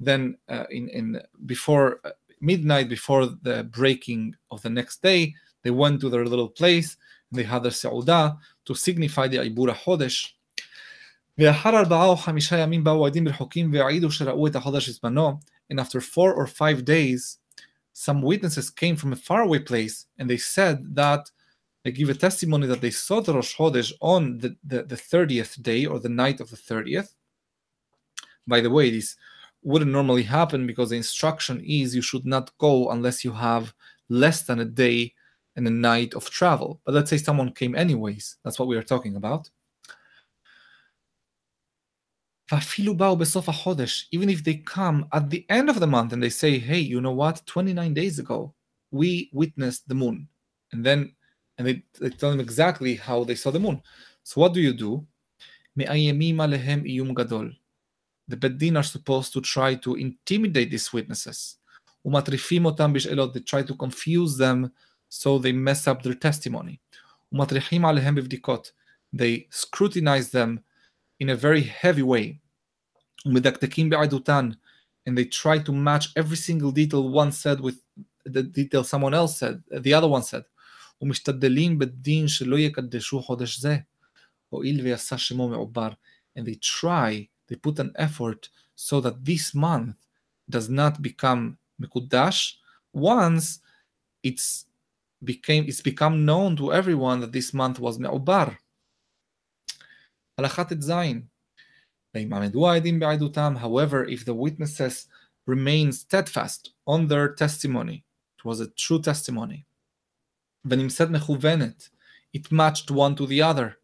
then 0.00 0.36
uh, 0.48 0.64
in, 0.70 0.88
in 0.88 1.20
before 1.46 2.00
uh, 2.04 2.10
midnight, 2.40 2.88
before 2.88 3.26
the 3.26 3.64
breaking 3.70 4.34
of 4.50 4.60
the 4.62 4.70
next 4.70 5.02
day, 5.02 5.34
they 5.62 5.70
went 5.70 6.00
to 6.00 6.10
their 6.10 6.26
little 6.26 6.48
place 6.48 6.96
and 7.30 7.38
they 7.38 7.44
had 7.44 7.62
their 7.62 7.70
seudah 7.70 8.36
to 8.64 8.74
signify 8.74 9.28
the 9.28 9.38
Ibura 9.38 9.74
Chodesh. 9.74 10.32
And 15.70 15.80
after 15.80 16.00
four 16.00 16.34
or 16.34 16.46
five 16.46 16.84
days, 16.84 17.38
some 17.92 18.22
witnesses 18.22 18.70
came 18.70 18.96
from 18.96 19.12
a 19.12 19.16
faraway 19.16 19.60
place 19.60 20.06
and 20.18 20.28
they 20.28 20.36
said 20.36 20.94
that 20.94 21.30
they 21.84 21.90
give 21.90 22.08
a 22.08 22.14
testimony 22.14 22.66
that 22.68 22.80
they 22.80 22.90
saw 22.90 23.20
the 23.20 23.34
Rosh 23.34 23.56
Chodesh 23.56 23.92
on 24.00 24.38
the, 24.38 24.56
the, 24.64 24.84
the 24.84 24.94
30th 24.94 25.60
day 25.62 25.86
or 25.86 25.98
the 25.98 26.08
night 26.08 26.40
of 26.40 26.50
the 26.50 26.56
30th. 26.56 27.14
By 28.46 28.60
the 28.60 28.70
way, 28.70 28.90
this 28.90 29.16
wouldn't 29.62 29.90
normally 29.90 30.22
happen 30.22 30.66
because 30.66 30.90
the 30.90 30.96
instruction 30.96 31.60
is 31.64 31.94
you 31.94 32.02
should 32.02 32.26
not 32.26 32.56
go 32.58 32.90
unless 32.90 33.24
you 33.24 33.32
have 33.32 33.74
less 34.08 34.42
than 34.42 34.60
a 34.60 34.64
day 34.64 35.12
and 35.56 35.66
a 35.66 35.70
night 35.70 36.14
of 36.14 36.30
travel. 36.30 36.80
But 36.84 36.94
let's 36.94 37.10
say 37.10 37.16
someone 37.18 37.52
came 37.52 37.74
anyways. 37.74 38.36
That's 38.44 38.58
what 38.58 38.68
we 38.68 38.76
are 38.76 38.82
talking 38.82 39.16
about. 39.16 39.50
even 44.12 44.28
if 44.28 44.44
they 44.44 44.56
come 44.56 45.06
at 45.12 45.30
the 45.30 45.46
end 45.48 45.70
of 45.70 45.80
the 45.80 45.86
month 45.86 46.12
and 46.12 46.22
they 46.22 46.28
say, 46.28 46.58
hey, 46.58 46.78
you 46.78 47.00
know 47.00 47.12
what, 47.12 47.42
29 47.46 47.94
days 47.94 48.18
ago, 48.18 48.54
we 48.90 49.30
witnessed 49.32 49.88
the 49.88 49.94
moon. 49.94 50.28
And 50.72 50.84
then 50.84 51.14
and 51.62 51.68
they, 51.68 51.82
they 52.00 52.10
tell 52.10 52.30
them 52.30 52.40
exactly 52.40 52.96
how 52.96 53.22
they 53.24 53.36
saw 53.36 53.50
the 53.50 53.60
moon. 53.60 53.80
So 54.24 54.40
what 54.40 54.52
do 54.52 54.60
you 54.60 54.72
do? 54.72 55.06
The 55.76 55.84
Bedin 58.36 58.76
are 58.76 58.82
supposed 58.82 59.32
to 59.32 59.40
try 59.40 59.74
to 59.76 59.94
intimidate 59.94 60.70
these 60.70 60.92
witnesses. 60.92 61.56
They 62.04 62.36
try 63.40 63.62
to 63.62 63.74
confuse 63.78 64.36
them 64.36 64.72
so 65.08 65.38
they 65.38 65.52
mess 65.52 65.86
up 65.86 66.02
their 66.02 66.14
testimony. 66.14 66.80
They 69.12 69.46
scrutinize 69.50 70.30
them 70.30 70.60
in 71.20 71.30
a 71.30 71.36
very 71.36 71.62
heavy 71.62 72.02
way. 72.02 72.40
And 73.24 73.36
they 75.16 75.24
try 75.24 75.58
to 75.58 75.72
match 75.72 76.08
every 76.16 76.36
single 76.36 76.72
detail 76.72 77.08
one 77.08 77.32
said 77.32 77.60
with 77.60 77.80
the 78.24 78.42
detail 78.42 78.84
someone 78.84 79.14
else 79.14 79.38
said, 79.38 79.62
the 79.70 79.94
other 79.94 80.08
one 80.08 80.22
said. 80.22 80.44
ומשתדלים 81.01 81.79
בדין 81.79 82.27
שלא 82.27 82.59
יקדשו 82.59 83.21
חודש 83.21 83.59
זה, 83.59 83.77
הואיל 84.49 84.81
ויעשה 84.81 85.17
שמו 85.17 85.49
מעובר. 85.49 85.89
And 86.37 86.41
they 86.41 86.59
try, 86.61 87.27
they 87.51 87.55
put 87.55 87.79
an 87.79 87.91
effort 87.97 88.49
so 88.75 89.01
that 89.01 89.25
this 89.25 89.55
month 89.55 89.95
does 90.49 90.69
not 90.69 91.01
become 91.01 91.55
מקודש 91.79 92.61
once 92.95 93.59
it's 94.23 94.65
became 95.23 95.65
it's 95.67 95.81
become 95.81 96.25
known 96.25 96.55
to 96.55 96.73
everyone 96.73 97.19
that 97.21 97.31
this 97.31 97.53
month 97.53 97.79
was 97.79 97.99
מעובר. 97.99 98.45
הלכה 100.37 100.63
ט"ז 100.63 100.91
ואם 102.13 102.33
עמדו 102.33 102.69
העדים 102.69 102.99
בעדותם, 102.99 103.53
however, 103.57 104.07
if 104.09 104.25
the 104.25 104.33
witnesses 104.33 105.07
remain 105.47 105.91
steadfast 105.91 106.69
on 106.87 107.07
their 107.07 107.27
testimony, 107.29 108.03
it 108.37 108.45
was 108.45 108.59
a 108.59 108.67
true 108.67 109.01
testimony, 109.01 109.65
ונמצאת 110.65 111.09
מכוונת. 111.09 111.89
It 112.35 112.51
matched 112.51 112.91
one 112.91 113.15
to 113.15 113.25
the 113.25 113.41
other. 113.41 113.77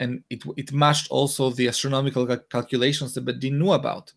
And 0.00 0.22
it, 0.30 0.42
it 0.56 0.72
matched 0.72 1.08
also 1.10 1.50
the 1.50 1.68
astronomical 1.68 2.26
calculations 2.54 3.14
that 3.14 3.24
Bedin 3.24 3.58
knew 3.58 3.72
about. 3.72 4.12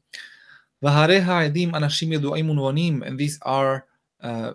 והרי 0.82 1.18
העדים 1.18 1.76
אנשים 1.76 2.12
ידועים 2.12 2.50
ונבונים, 2.50 3.04
and 3.04 3.18
these 3.18 3.39
are 3.43 3.86
uh, 4.22 4.54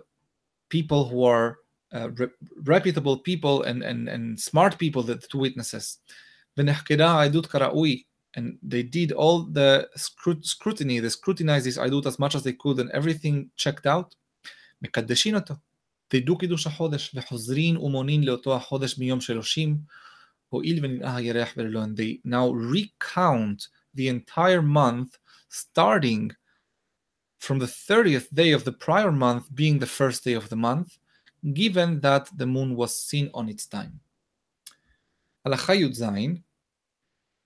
people 0.69 1.05
who 1.09 1.23
are 1.23 1.57
uh, 1.93 2.09
re 2.17 2.27
reputable 2.63 3.17
people 3.17 3.63
and, 3.63 3.83
and, 3.83 4.07
and 4.07 4.39
smart 4.39 4.77
people, 4.77 5.03
the 5.03 5.15
two 5.15 5.39
witnesses. 5.39 5.99
ונחקרה 6.57 7.11
העדות 7.11 7.45
כראוי, 7.45 8.03
and 8.37 8.57
they 8.63 8.83
did 8.83 9.11
all 9.11 9.43
the 9.43 9.87
scrutiny, 9.95 10.99
they 10.99 11.09
scrutinized 11.09 11.65
this 11.65 11.77
עדות 11.77 12.05
as 12.05 12.19
much 12.19 12.35
as 12.35 12.43
they 12.43 12.53
could, 12.53 12.79
and 12.79 12.89
everything 12.91 13.49
checked 13.55 13.85
out. 13.85 14.15
מקדשין 14.81 15.35
אותו. 15.35 15.55
תדעו 16.07 16.37
קידוש 16.37 16.67
החודש, 16.67 17.11
וחוזרין 17.15 17.77
ומונין 17.77 18.23
לאותו 18.23 18.55
החודש 18.55 18.97
מיום 18.97 19.21
שלושים, 19.21 19.77
הואיל 20.49 20.85
וננאה 20.85 21.15
הירח 21.15 21.53
וללא 21.57 21.83
and 21.83 21.97
they 21.97 22.27
now 22.27 22.51
recount 22.51 23.67
the 23.95 24.07
entire 24.07 24.61
month 24.61 25.17
starting 25.49 26.31
from 27.39 27.59
the 27.59 27.65
30th 27.65 28.27
day 28.33 28.51
of 28.51 28.63
the 28.65 28.71
prior 28.71 29.11
month 29.11 29.43
being 29.55 29.79
the 29.79 29.91
first 29.99 30.23
day 30.23 30.33
of 30.33 30.49
the 30.49 30.55
month, 30.55 30.89
given 31.53 31.99
that 32.01 32.25
the 32.37 32.45
moon 32.45 32.75
was 32.75 32.91
seen 33.09 33.29
on 33.33 33.49
its 33.49 33.65
time. 33.65 33.99
הלכה 35.45 35.75
י"ז 35.75 36.05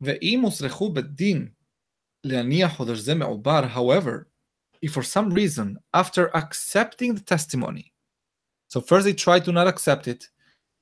ואם 0.02 0.42
הוסרחו 0.42 0.94
בדין 0.94 1.50
להניח 2.24 2.74
חודש 2.76 3.00
זה 3.00 3.16
מעובר, 3.16 3.62
however, 3.76 4.26
if 4.86 4.92
for 4.92 5.04
some 5.04 5.32
reason, 5.34 5.78
after 5.94 6.30
accepting 6.36 7.16
the 7.16 7.22
testimony, 7.22 7.89
so 8.70 8.82
first 8.82 9.06
they 9.06 9.14
tried 9.14 9.46
to 9.46 9.52
not 9.52 9.68
accept 9.68 10.08
it, 10.08 10.28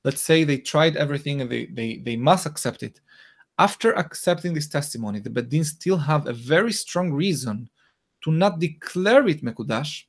let's 0.04 0.20
say 0.20 0.44
they 0.44 0.58
tried 0.58 0.96
everything 0.96 1.40
and 1.40 1.50
they, 1.50 1.66
they, 1.66 1.98
they 1.98 2.16
must 2.16 2.46
accept 2.46 2.82
it. 2.82 3.00
After 3.58 3.92
accepting 3.92 4.52
this 4.52 4.68
testimony, 4.68 5.20
the 5.20 5.30
Bedin 5.30 5.64
still 5.64 5.96
have 5.96 6.26
a 6.26 6.32
very 6.32 6.72
strong 6.72 7.12
reason 7.12 7.68
to 8.24 8.32
not 8.32 8.58
declare 8.58 9.26
it 9.28 9.42
Mekudash. 9.42 10.04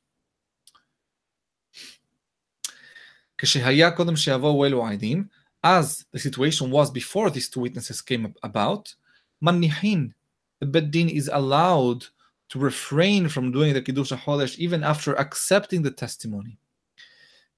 כשהיה 3.38 3.90
קודם 3.90 4.16
שיבואו 4.16 4.66
אלו 4.66 4.86
העדים, 4.86 5.24
as 5.62 6.04
the 6.12 6.18
situation 6.18 6.70
was 6.70 6.90
before 6.90 7.30
these 7.30 7.48
two 7.48 7.60
witnesses 7.60 8.00
came 8.00 8.34
about, 8.42 8.94
מניחין, 9.42 10.12
the 10.60 10.66
Bedin 10.66 11.10
is 11.10 11.28
allowed 11.32 12.06
to 12.48 12.58
refrain 12.58 13.28
from 13.28 13.52
doing 13.52 13.74
the 13.74 13.82
Kiddush 13.82 14.12
HaChodesh 14.12 14.56
even 14.58 14.82
after 14.82 15.14
accepting 15.14 15.82
the 15.82 15.90
testimony. 15.90 16.58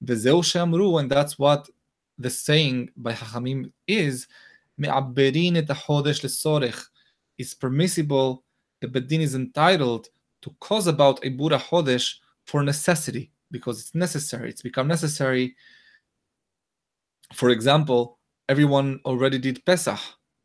וזהו 0.03 0.43
שאמרו, 0.43 1.01
and 1.01 1.11
that's 1.11 1.39
what 1.39 1.69
the 2.21 2.31
saying 2.31 2.89
by 2.97 3.13
Chachamim 3.13 3.71
is, 3.91 4.27
מעברין 4.79 5.59
את 5.59 5.71
החודש 5.71 6.25
לצורך. 6.25 6.91
It's 7.43 7.55
permissible, 7.55 8.43
the 8.81 8.89
Bedin 8.89 9.21
is 9.21 9.35
entitled 9.35 10.09
to 10.43 10.51
cause 10.61 10.87
about 10.87 11.21
Ibura 11.23 11.59
Chodesh 11.59 12.15
for 12.45 12.63
necessity, 12.63 13.31
because 13.51 13.81
it's 13.81 13.95
necessary. 13.95 14.51
It's 14.51 14.63
become 14.63 14.89
necessary. 14.89 15.57
For 17.35 17.51
example, 17.51 18.19
everyone 18.49 19.01
already 19.05 19.39
did 19.39 19.65
Pesach. 19.67 20.01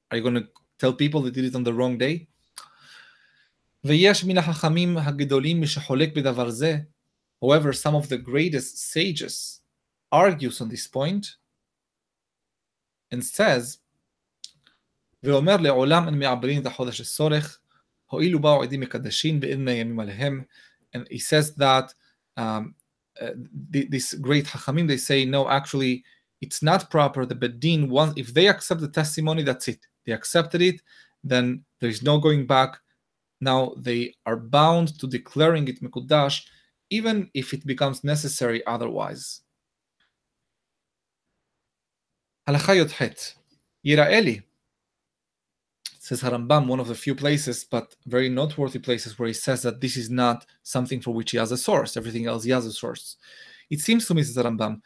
Are 0.09 0.17
you 0.17 0.23
going 0.23 0.35
to 0.35 0.47
tell 0.79 0.93
people 0.93 1.21
they 1.21 1.31
did 1.31 1.45
it 1.45 1.55
on 1.55 1.63
the 1.63 1.73
wrong 1.73 1.97
day? 1.97 2.27
ויש 3.85 4.23
מן 4.23 4.37
החכמים 4.37 4.97
הגדולים 4.97 5.65
שחולק 5.65 6.15
בדבר 6.15 6.49
זה. 6.49 6.77
However, 7.41 7.73
some 7.73 7.95
of 7.95 8.09
the 8.09 8.17
greatest 8.17 8.77
sages 8.91 9.61
argues 10.11 10.61
on 10.61 10.69
this 10.69 10.87
point 10.87 11.35
and 13.11 13.23
says, 13.23 13.77
ואומר 15.23 15.57
לעולם 15.57 16.07
אין 16.07 16.19
מעברים 16.19 16.61
את 16.61 16.65
החודש 16.65 17.01
לצורך, 17.01 17.59
הואילו 18.05 18.39
באו 18.39 18.63
עדים 18.63 18.79
מקדשים 18.79 19.39
ואין 19.41 19.67
ימים 19.67 19.99
עליהם. 19.99 20.43
And 20.95 21.07
he 21.09 21.19
says 21.19 21.55
that 21.55 21.93
um, 22.37 22.75
uh, 23.19 23.31
this 23.71 24.13
great 24.13 24.45
Hachamim, 24.45 24.87
they 24.87 24.97
say, 24.97 25.25
no, 25.25 25.49
actually, 25.49 26.03
it's 26.41 26.61
not 26.61 26.89
proper. 26.89 27.25
The 27.25 27.35
Bedin, 27.35 27.89
once, 27.89 28.13
if 28.17 28.33
they 28.33 28.47
accept 28.47 28.81
the 28.81 28.89
testimony, 28.89 29.43
that's 29.43 29.67
it. 29.67 29.79
They 30.05 30.11
accepted 30.11 30.61
it, 30.61 30.81
then 31.23 31.63
there's 31.79 32.03
no 32.03 32.19
going 32.19 32.45
back. 32.45 32.77
Now 33.39 33.73
they 33.77 34.13
are 34.25 34.37
bound 34.37 34.99
to 34.99 35.07
declaring 35.07 35.67
it 35.67 35.81
Mekudash, 35.81 36.45
even 36.89 37.29
if 37.33 37.53
it 37.53 37.65
becomes 37.65 38.03
necessary 38.03 38.61
otherwise. 38.65 39.41
הלכה 42.47 42.75
י"ח 42.75 43.01
יראה 43.83 44.21
לי 44.21 44.41
says 45.99 46.21
Harambam, 46.21 46.67
one 46.67 46.81
of 46.81 46.89
the 46.89 46.95
few 46.95 47.15
places, 47.15 47.63
but 47.63 47.95
very 48.05 48.27
noteworthy 48.27 48.77
places 48.77 49.17
where 49.17 49.29
he 49.29 49.33
says 49.33 49.61
that 49.61 49.79
this 49.79 49.95
is 49.95 50.09
not 50.09 50.45
something 50.61 50.99
for 50.99 51.11
which 51.11 51.31
he 51.31 51.37
has 51.37 51.53
a 51.53 51.57
source, 51.57 51.95
everything 51.95 52.25
else 52.25 52.43
he 52.43 52.51
has 52.51 52.65
a 52.65 52.73
source. 52.73 53.15
It 53.69 53.79
seems 53.79 54.05
to 54.07 54.13
me, 54.13 54.21
says 54.23 54.35
Harambam, 54.35 54.81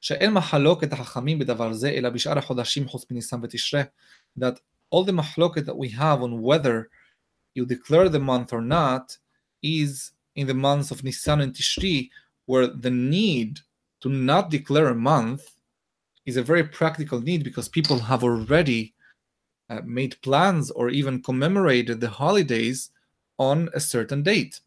שאין 0.00 0.32
מחלוקת 0.32 0.92
החכמים 0.92 1.38
בדבר 1.38 1.72
זה, 1.72 1.88
אלא 1.88 2.10
בשאר 2.10 2.38
החודשים 2.38 2.88
חוץ 2.88 3.10
מניסן 3.10 3.40
ותשרה, 3.42 3.82
that 4.38 4.58
all 4.90 5.04
the 5.04 5.12
מחלוקת 5.12 5.66
that 5.66 5.76
we 5.76 5.90
have 5.90 6.22
on 6.22 6.40
whether 6.40 6.88
you 7.54 7.66
declare 7.66 8.08
the 8.08 8.20
month 8.20 8.52
or 8.52 8.62
not 8.62 9.18
is 9.62 10.12
in 10.35 10.47
the 10.47 10.53
months 10.53 10.91
of 10.91 11.03
Nisan 11.03 11.41
and 11.41 11.53
Tishri, 11.53 12.09
where 12.45 12.67
the 12.67 12.91
need 12.91 13.59
to 14.01 14.09
not 14.09 14.49
declare 14.49 14.87
a 14.87 14.95
month 14.95 15.57
is 16.25 16.37
a 16.37 16.43
very 16.43 16.63
practical 16.63 17.21
need 17.21 17.43
because 17.43 17.67
people 17.67 17.99
have 17.99 18.23
already 18.23 18.93
uh, 19.69 19.81
made 19.85 20.21
plans 20.21 20.71
or 20.71 20.89
even 20.89 21.21
commemorated 21.21 21.99
the 21.99 22.09
holidays 22.09 22.91
on 23.37 23.69
a 23.73 23.79
certain 23.79 24.23
date. 24.23 24.59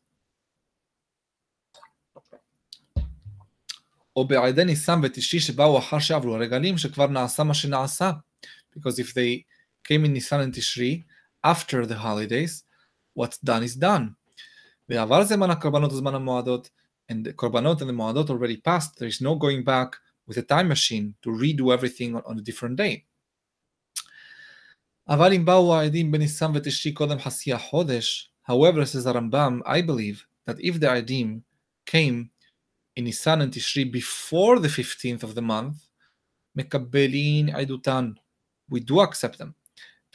Because 8.72 8.98
if 8.98 9.12
they 9.12 9.44
came 9.84 10.04
in 10.04 10.12
Nisan 10.12 10.40
and 10.40 10.54
Tishri 10.54 11.04
after 11.42 11.84
the 11.86 11.96
holidays, 11.96 12.64
what's 13.14 13.38
done 13.38 13.62
is 13.62 13.74
done. 13.74 14.16
The 14.86 15.02
Avar 15.02 15.22
Zeman 15.22 15.58
HaKorbanot 15.58 15.92
Zeman 15.92 16.14
HaMoadot, 16.14 16.68
and 17.08 17.24
the 17.24 17.32
Korbanot 17.32 17.80
and 17.80 17.90
the 17.90 17.94
Moadot 17.94 18.30
already 18.30 18.56
passed. 18.56 18.98
There 18.98 19.08
is 19.08 19.20
no 19.20 19.34
going 19.34 19.64
back 19.64 19.96
with 20.26 20.36
a 20.36 20.42
time 20.42 20.68
machine 20.68 21.14
to 21.22 21.30
redo 21.30 21.72
everything 21.72 22.16
on, 22.16 22.22
on 22.26 22.38
a 22.38 22.42
different 22.42 22.76
day. 22.76 23.04
However, 25.06 25.34
says 28.86 29.06
Rambam, 29.06 29.60
I 29.66 29.82
believe 29.82 30.26
that 30.46 30.60
if 30.60 30.80
the 30.80 30.86
Idim 30.86 31.42
came 31.86 32.30
in 32.96 33.04
Nisan 33.04 33.42
and 33.42 33.52
Tishri 33.52 33.90
before 33.90 34.58
the 34.58 34.68
15th 34.68 35.22
of 35.22 35.34
the 35.34 35.42
month, 35.42 35.88
Mekabelin 36.58 38.16
we 38.70 38.80
do 38.80 39.00
accept 39.00 39.38
them 39.38 39.54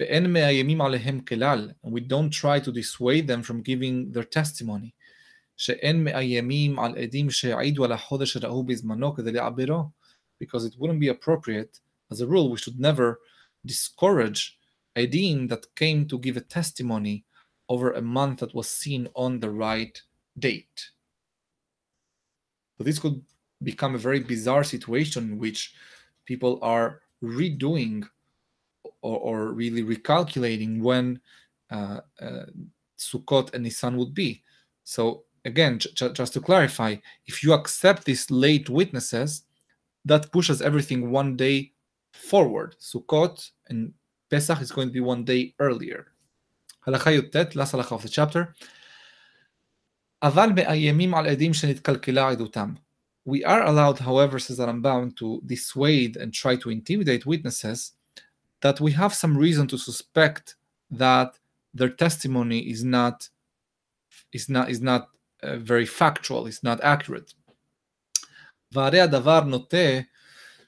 ואין 0.01 0.33
מאיימים 0.33 0.81
עליהם 0.81 1.21
כלל, 1.21 1.71
and 1.85 1.91
we 1.91 2.01
don't 2.01 2.33
try 2.33 2.59
to 2.61 2.73
dissuade 2.73 3.27
them 3.27 3.43
from 3.43 3.63
giving 3.63 4.13
their 4.13 4.25
testimony. 4.25 4.91
שאין 5.57 6.05
מאיימים 6.05 6.79
על 6.79 6.99
עדים 6.99 7.31
שהעידו 7.31 7.85
על 7.85 7.93
החודש 7.93 8.33
שראו 8.33 8.65
בזמנו 8.65 9.15
כדי 9.15 9.33
לעברו, 9.33 9.91
because 10.43 10.65
it 10.65 10.75
wouldn't 10.79 11.01
be 11.01 11.09
appropriate, 11.09 11.81
as 12.13 12.21
a 12.21 12.27
rule, 12.27 12.51
we 12.51 12.57
should 12.57 12.81
never 12.81 13.21
discourage 13.67 14.59
עדים 14.99 15.49
that 15.49 15.67
came 15.77 16.07
to 16.07 16.19
give 16.19 16.37
a 16.37 16.41
testimony 16.41 17.25
over 17.69 17.93
a 17.93 18.03
month 18.03 18.41
that 18.41 18.55
was 18.55 18.69
seen 18.69 19.09
on 19.15 19.41
the 19.41 19.51
right 19.51 20.03
date. 20.39 20.91
So 22.77 22.85
this 22.85 22.99
could 22.99 23.23
become 23.63 23.95
a 23.95 23.99
very 23.99 24.21
bizarre 24.21 24.65
situation 24.65 25.23
in 25.31 25.39
which 25.39 25.75
people 26.27 26.59
are 26.63 27.01
redoing 27.23 28.07
or, 29.03 29.19
or 29.19 29.53
really 29.53 29.83
recalculating 29.83 30.81
when 30.81 31.21
uh, 31.71 32.01
uh, 32.21 32.47
Sukkot 32.99 33.53
and 33.55 33.65
Nisan 33.65 33.97
would 33.97 34.15
be. 34.15 34.43
So 34.85 35.25
again, 35.45 35.79
j- 35.79 36.13
just 36.13 36.33
to 36.35 36.41
clarify, 36.41 36.97
if 37.27 37.43
you 37.43 37.53
accept 37.53 38.05
these 38.05 38.31
late 38.31 38.69
witnesses, 38.69 39.43
that 40.05 40.33
pushes 40.33 40.61
everything 40.61 41.11
one 41.11 41.37
day 41.37 41.73
forward. 42.13 42.77
Sukkot 42.81 43.51
and 43.69 43.93
Pesach 44.31 44.61
is 44.61 44.73
going 44.73 44.89
to 44.89 44.93
be 44.93 45.01
one 45.01 45.25
day 45.25 45.55
earlier. 45.59 46.07
הלכה 46.87 47.13
י"ט, 47.13 47.57
last 47.57 47.75
הלכה 47.75 47.97
of 47.97 48.03
the 48.03 48.09
chapter. 48.09 48.55
אבל 50.23 50.51
מאיימים 50.55 51.15
על 51.15 51.27
עדים 51.27 51.55
שנתקלקלה 51.55 52.31
עדותם. 52.31 52.75
We 53.27 53.43
are 53.45 53.63
allowed, 53.63 53.99
however, 54.01 54.39
says 54.39 54.59
Rambam, 54.59 55.17
to 55.17 55.41
dissuade 55.47 56.19
and 56.19 56.33
try 56.33 56.57
to 56.57 56.69
intimidate 56.69 57.25
witnesses 57.25 57.93
that 58.61 58.81
we 58.81 58.93
have 58.93 59.13
some 59.15 59.37
reason 59.37 59.67
to 59.69 59.79
suspect 59.79 60.57
that 60.91 61.39
their 61.73 61.89
testimony 61.89 62.61
is 62.71 62.83
not 62.85 63.29
is 64.33 64.49
not 64.49 64.71
is 64.71 64.81
not 64.81 65.09
uh, 65.43 65.57
very 65.57 65.87
factual, 65.87 66.47
is 66.47 66.63
not 66.63 66.81
accurate. 66.83 67.35
והרי 68.73 69.01
הדבר 69.01 69.41
נוטה 69.41 70.01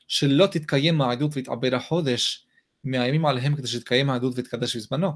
שלא 0.08 0.46
תתקיים 0.46 1.00
העדות 1.00 1.36
ויתעבר 1.36 1.74
החודש 1.74 2.46
מאיימים 2.84 3.26
עליהם 3.26 3.56
כדי 3.56 3.66
שתתקיים 3.66 4.10
העדות 4.10 4.36
ויתקדש 4.36 4.76
בזמנו. 4.76 5.12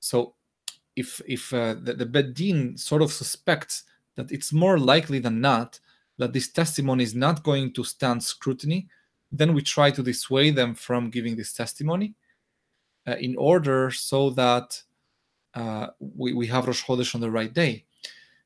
So 0.00 0.34
if 0.96 1.20
if 1.26 1.52
uh, 1.52 1.74
the, 1.74 1.94
the 1.94 2.06
Bed 2.06 2.34
Din 2.34 2.76
sort 2.76 3.02
of 3.02 3.12
suspects 3.12 3.84
that 4.16 4.30
it's 4.30 4.52
more 4.52 4.78
likely 4.78 5.18
than 5.18 5.40
not 5.40 5.80
that 6.18 6.32
this 6.32 6.48
testimony 6.48 7.02
is 7.02 7.14
not 7.14 7.42
going 7.42 7.72
to 7.72 7.84
stand 7.84 8.22
scrutiny, 8.22 8.88
then 9.32 9.54
we 9.54 9.62
try 9.62 9.90
to 9.90 10.02
dissuade 10.02 10.56
them 10.56 10.74
from 10.74 11.10
giving 11.10 11.36
this 11.36 11.52
testimony 11.52 12.14
uh, 13.06 13.16
in 13.18 13.34
order 13.36 13.90
so 13.90 14.30
that 14.30 14.82
uh, 15.54 15.86
we, 15.98 16.32
we 16.32 16.46
have 16.46 16.66
Rosh 16.66 16.84
Chodesh 16.84 17.14
on 17.14 17.20
the 17.20 17.30
right 17.30 17.52
day. 17.52 17.84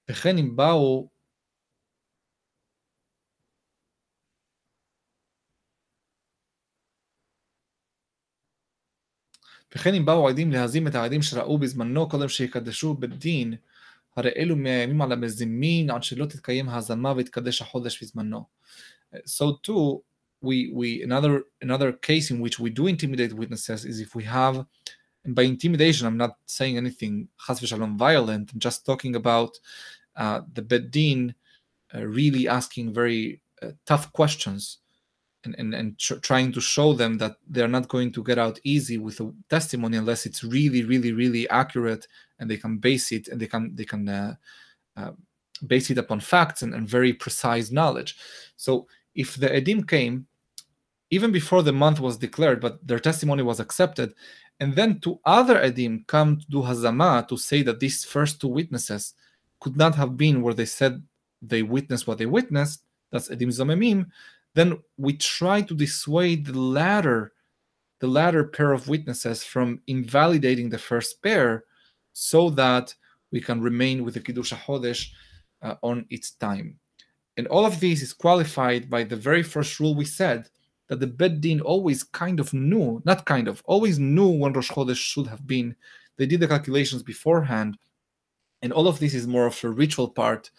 וכן 0.08 0.38
אם 0.38 0.56
באו 0.56 1.08
וכן 9.74 9.94
אם 9.94 10.04
באו 10.04 10.28
עדים 10.28 10.52
להזים 10.52 10.86
את 10.86 10.94
העדים 10.94 11.22
שראו 11.22 11.58
בזמנו 11.58 12.08
קודם 12.08 12.28
שיקדשו 12.28 12.94
בדין, 12.94 13.54
הרי 14.16 14.30
אלו 14.36 14.56
מאיימים 14.56 15.02
על 15.02 15.12
המזימין 15.12 15.90
עד 15.90 16.02
שלא 16.02 16.26
תתקיים 16.26 16.68
ההזמה 16.68 17.12
ויתקדש 17.12 17.62
החודש 17.62 18.02
בזמנו. 18.02 18.44
So 19.14 19.44
too, 19.66 20.00
we, 20.41 20.71
we 20.73 21.03
another 21.03 21.43
another 21.61 21.91
case 21.91 22.31
in 22.31 22.39
which 22.39 22.59
we 22.59 22.69
do 22.69 22.87
intimidate 22.87 23.33
witnesses 23.33 23.85
is 23.85 23.99
if 23.99 24.15
we 24.15 24.23
have 24.23 24.65
And 25.23 25.35
by 25.35 25.43
intimidation, 25.43 26.07
I'm 26.07 26.17
not 26.17 26.37
saying 26.45 26.77
anything 26.77 27.27
chas 27.45 27.59
v'shalom 27.61 27.95
violent. 27.97 28.51
I'm 28.51 28.59
just 28.59 28.85
talking 28.85 29.15
about 29.15 29.59
uh, 30.15 30.41
the 30.53 30.61
Beddin 30.61 31.35
uh, 31.93 32.05
really 32.05 32.47
asking 32.47 32.93
very 32.93 33.41
uh, 33.61 33.71
tough 33.85 34.11
questions 34.13 34.79
and, 35.43 35.55
and, 35.57 35.73
and 35.73 35.97
tr- 35.99 36.15
trying 36.15 36.51
to 36.53 36.61
show 36.61 36.93
them 36.93 37.17
that 37.19 37.35
they're 37.47 37.67
not 37.67 37.87
going 37.87 38.11
to 38.13 38.23
get 38.23 38.37
out 38.37 38.59
easy 38.63 38.97
with 38.97 39.19
a 39.19 39.31
testimony 39.49 39.97
unless 39.97 40.25
it's 40.25 40.43
really, 40.43 40.83
really, 40.83 41.11
really 41.11 41.47
accurate 41.49 42.07
and 42.39 42.49
they 42.49 42.57
can 42.57 42.77
base 42.77 43.11
it 43.11 43.27
and 43.27 43.39
they 43.39 43.47
can 43.47 43.75
they 43.75 43.85
can 43.85 44.09
uh, 44.09 44.33
uh, 44.97 45.11
base 45.67 45.91
it 45.91 45.97
upon 45.97 46.19
facts 46.19 46.63
and, 46.63 46.73
and 46.73 46.87
very 46.87 47.13
precise 47.13 47.71
knowledge. 47.71 48.17
So 48.55 48.87
if 49.13 49.35
the 49.35 49.49
edim 49.49 49.87
came 49.87 50.27
even 51.11 51.31
before 51.31 51.61
the 51.61 51.73
month 51.73 51.99
was 51.99 52.17
declared, 52.17 52.59
but 52.59 52.85
their 52.85 52.99
testimony 52.99 53.43
was 53.43 53.59
accepted, 53.59 54.13
and 54.59 54.75
then 54.75 54.99
two 54.99 55.19
other 55.25 55.59
edim 55.59 56.07
come 56.07 56.37
to 56.39 56.45
do 56.49 56.57
hazama 56.61 57.27
to 57.27 57.37
say 57.37 57.61
that 57.61 57.79
these 57.79 58.03
first 58.03 58.41
two 58.41 58.47
witnesses 58.47 59.13
could 59.59 59.77
not 59.77 59.93
have 59.95 60.17
been 60.17 60.41
where 60.41 60.53
they 60.53 60.65
said 60.65 61.03
they 61.41 61.61
witnessed 61.61 62.07
what 62.07 62.17
they 62.17 62.25
witnessed. 62.25 62.83
That's 63.11 63.29
edim 63.29 63.49
zomemim 63.49 64.07
then 64.53 64.79
we 64.97 65.13
try 65.13 65.61
to 65.61 65.73
dissuade 65.73 66.45
the 66.45 66.59
latter 66.59 67.33
the 67.99 68.07
latter 68.07 68.43
pair 68.43 68.71
of 68.71 68.87
witnesses 68.87 69.43
from 69.43 69.79
invalidating 69.85 70.69
the 70.69 70.77
first 70.77 71.21
pair 71.21 71.65
so 72.13 72.49
that 72.49 72.95
we 73.31 73.39
can 73.39 73.61
remain 73.61 74.03
with 74.03 74.15
the 74.15 74.19
Kiddush 74.19 74.51
HaChodesh 74.51 75.09
uh, 75.61 75.75
on 75.83 76.07
its 76.09 76.31
time. 76.31 76.79
And 77.37 77.45
all 77.45 77.63
of 77.63 77.79
this 77.79 78.01
is 78.01 78.11
qualified 78.11 78.89
by 78.89 79.03
the 79.03 79.15
very 79.15 79.43
first 79.43 79.79
rule 79.79 79.93
we 79.93 80.05
said 80.05 80.49
that 80.91 80.99
the 80.99 81.07
Bed 81.07 81.39
Din 81.39 81.61
always 81.61 82.03
kind 82.03 82.37
of 82.41 82.53
knew, 82.53 83.01
not 83.05 83.25
kind 83.25 83.47
of, 83.47 83.63
always 83.65 83.97
knew 83.97 84.27
when 84.27 84.51
Rosh 84.51 84.69
Chodesh 84.69 84.97
should 84.97 85.25
have 85.25 85.47
been. 85.47 85.73
They 86.17 86.25
did 86.25 86.41
the 86.41 86.49
calculations 86.49 87.01
beforehand. 87.01 87.77
And 88.61 88.73
all 88.73 88.89
of 88.89 88.99
this 88.99 89.13
is 89.13 89.25
more 89.25 89.45
of 89.45 89.63
a 89.63 89.69
ritual 89.69 90.09
part 90.09 90.51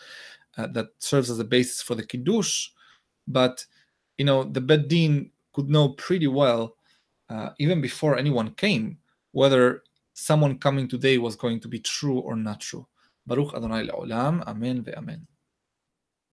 uh, 0.57 0.69
that 0.69 0.87
serves 1.01 1.29
as 1.29 1.39
a 1.39 1.45
basis 1.45 1.83
for 1.83 1.95
the 1.95 2.07
Kiddush. 2.07 2.69
But 3.29 3.67
you 4.17 4.25
know, 4.25 4.45
the 4.45 4.63
Beddin 4.63 5.31
could 5.53 5.69
know 5.69 5.91
pretty 5.91 6.29
well, 6.29 6.77
uh, 7.29 7.51
even 7.59 7.83
before 7.83 8.17
anyone 8.17 8.55
came, 8.55 8.97
whether 9.33 9.83
someone 10.15 10.59
coming 10.59 10.89
today 10.89 11.19
was 11.19 11.37
going 11.37 11.61
to 11.61 11.69
be 11.69 11.81
true 11.81 12.21
or 12.21 12.37
not 12.37 12.61
true. 12.61 12.87
Baruch 13.27 13.55
Adonai 13.55 13.87
Le'olam, 13.87 14.43
Amen 14.47 14.83
ve'amen. 14.83 15.27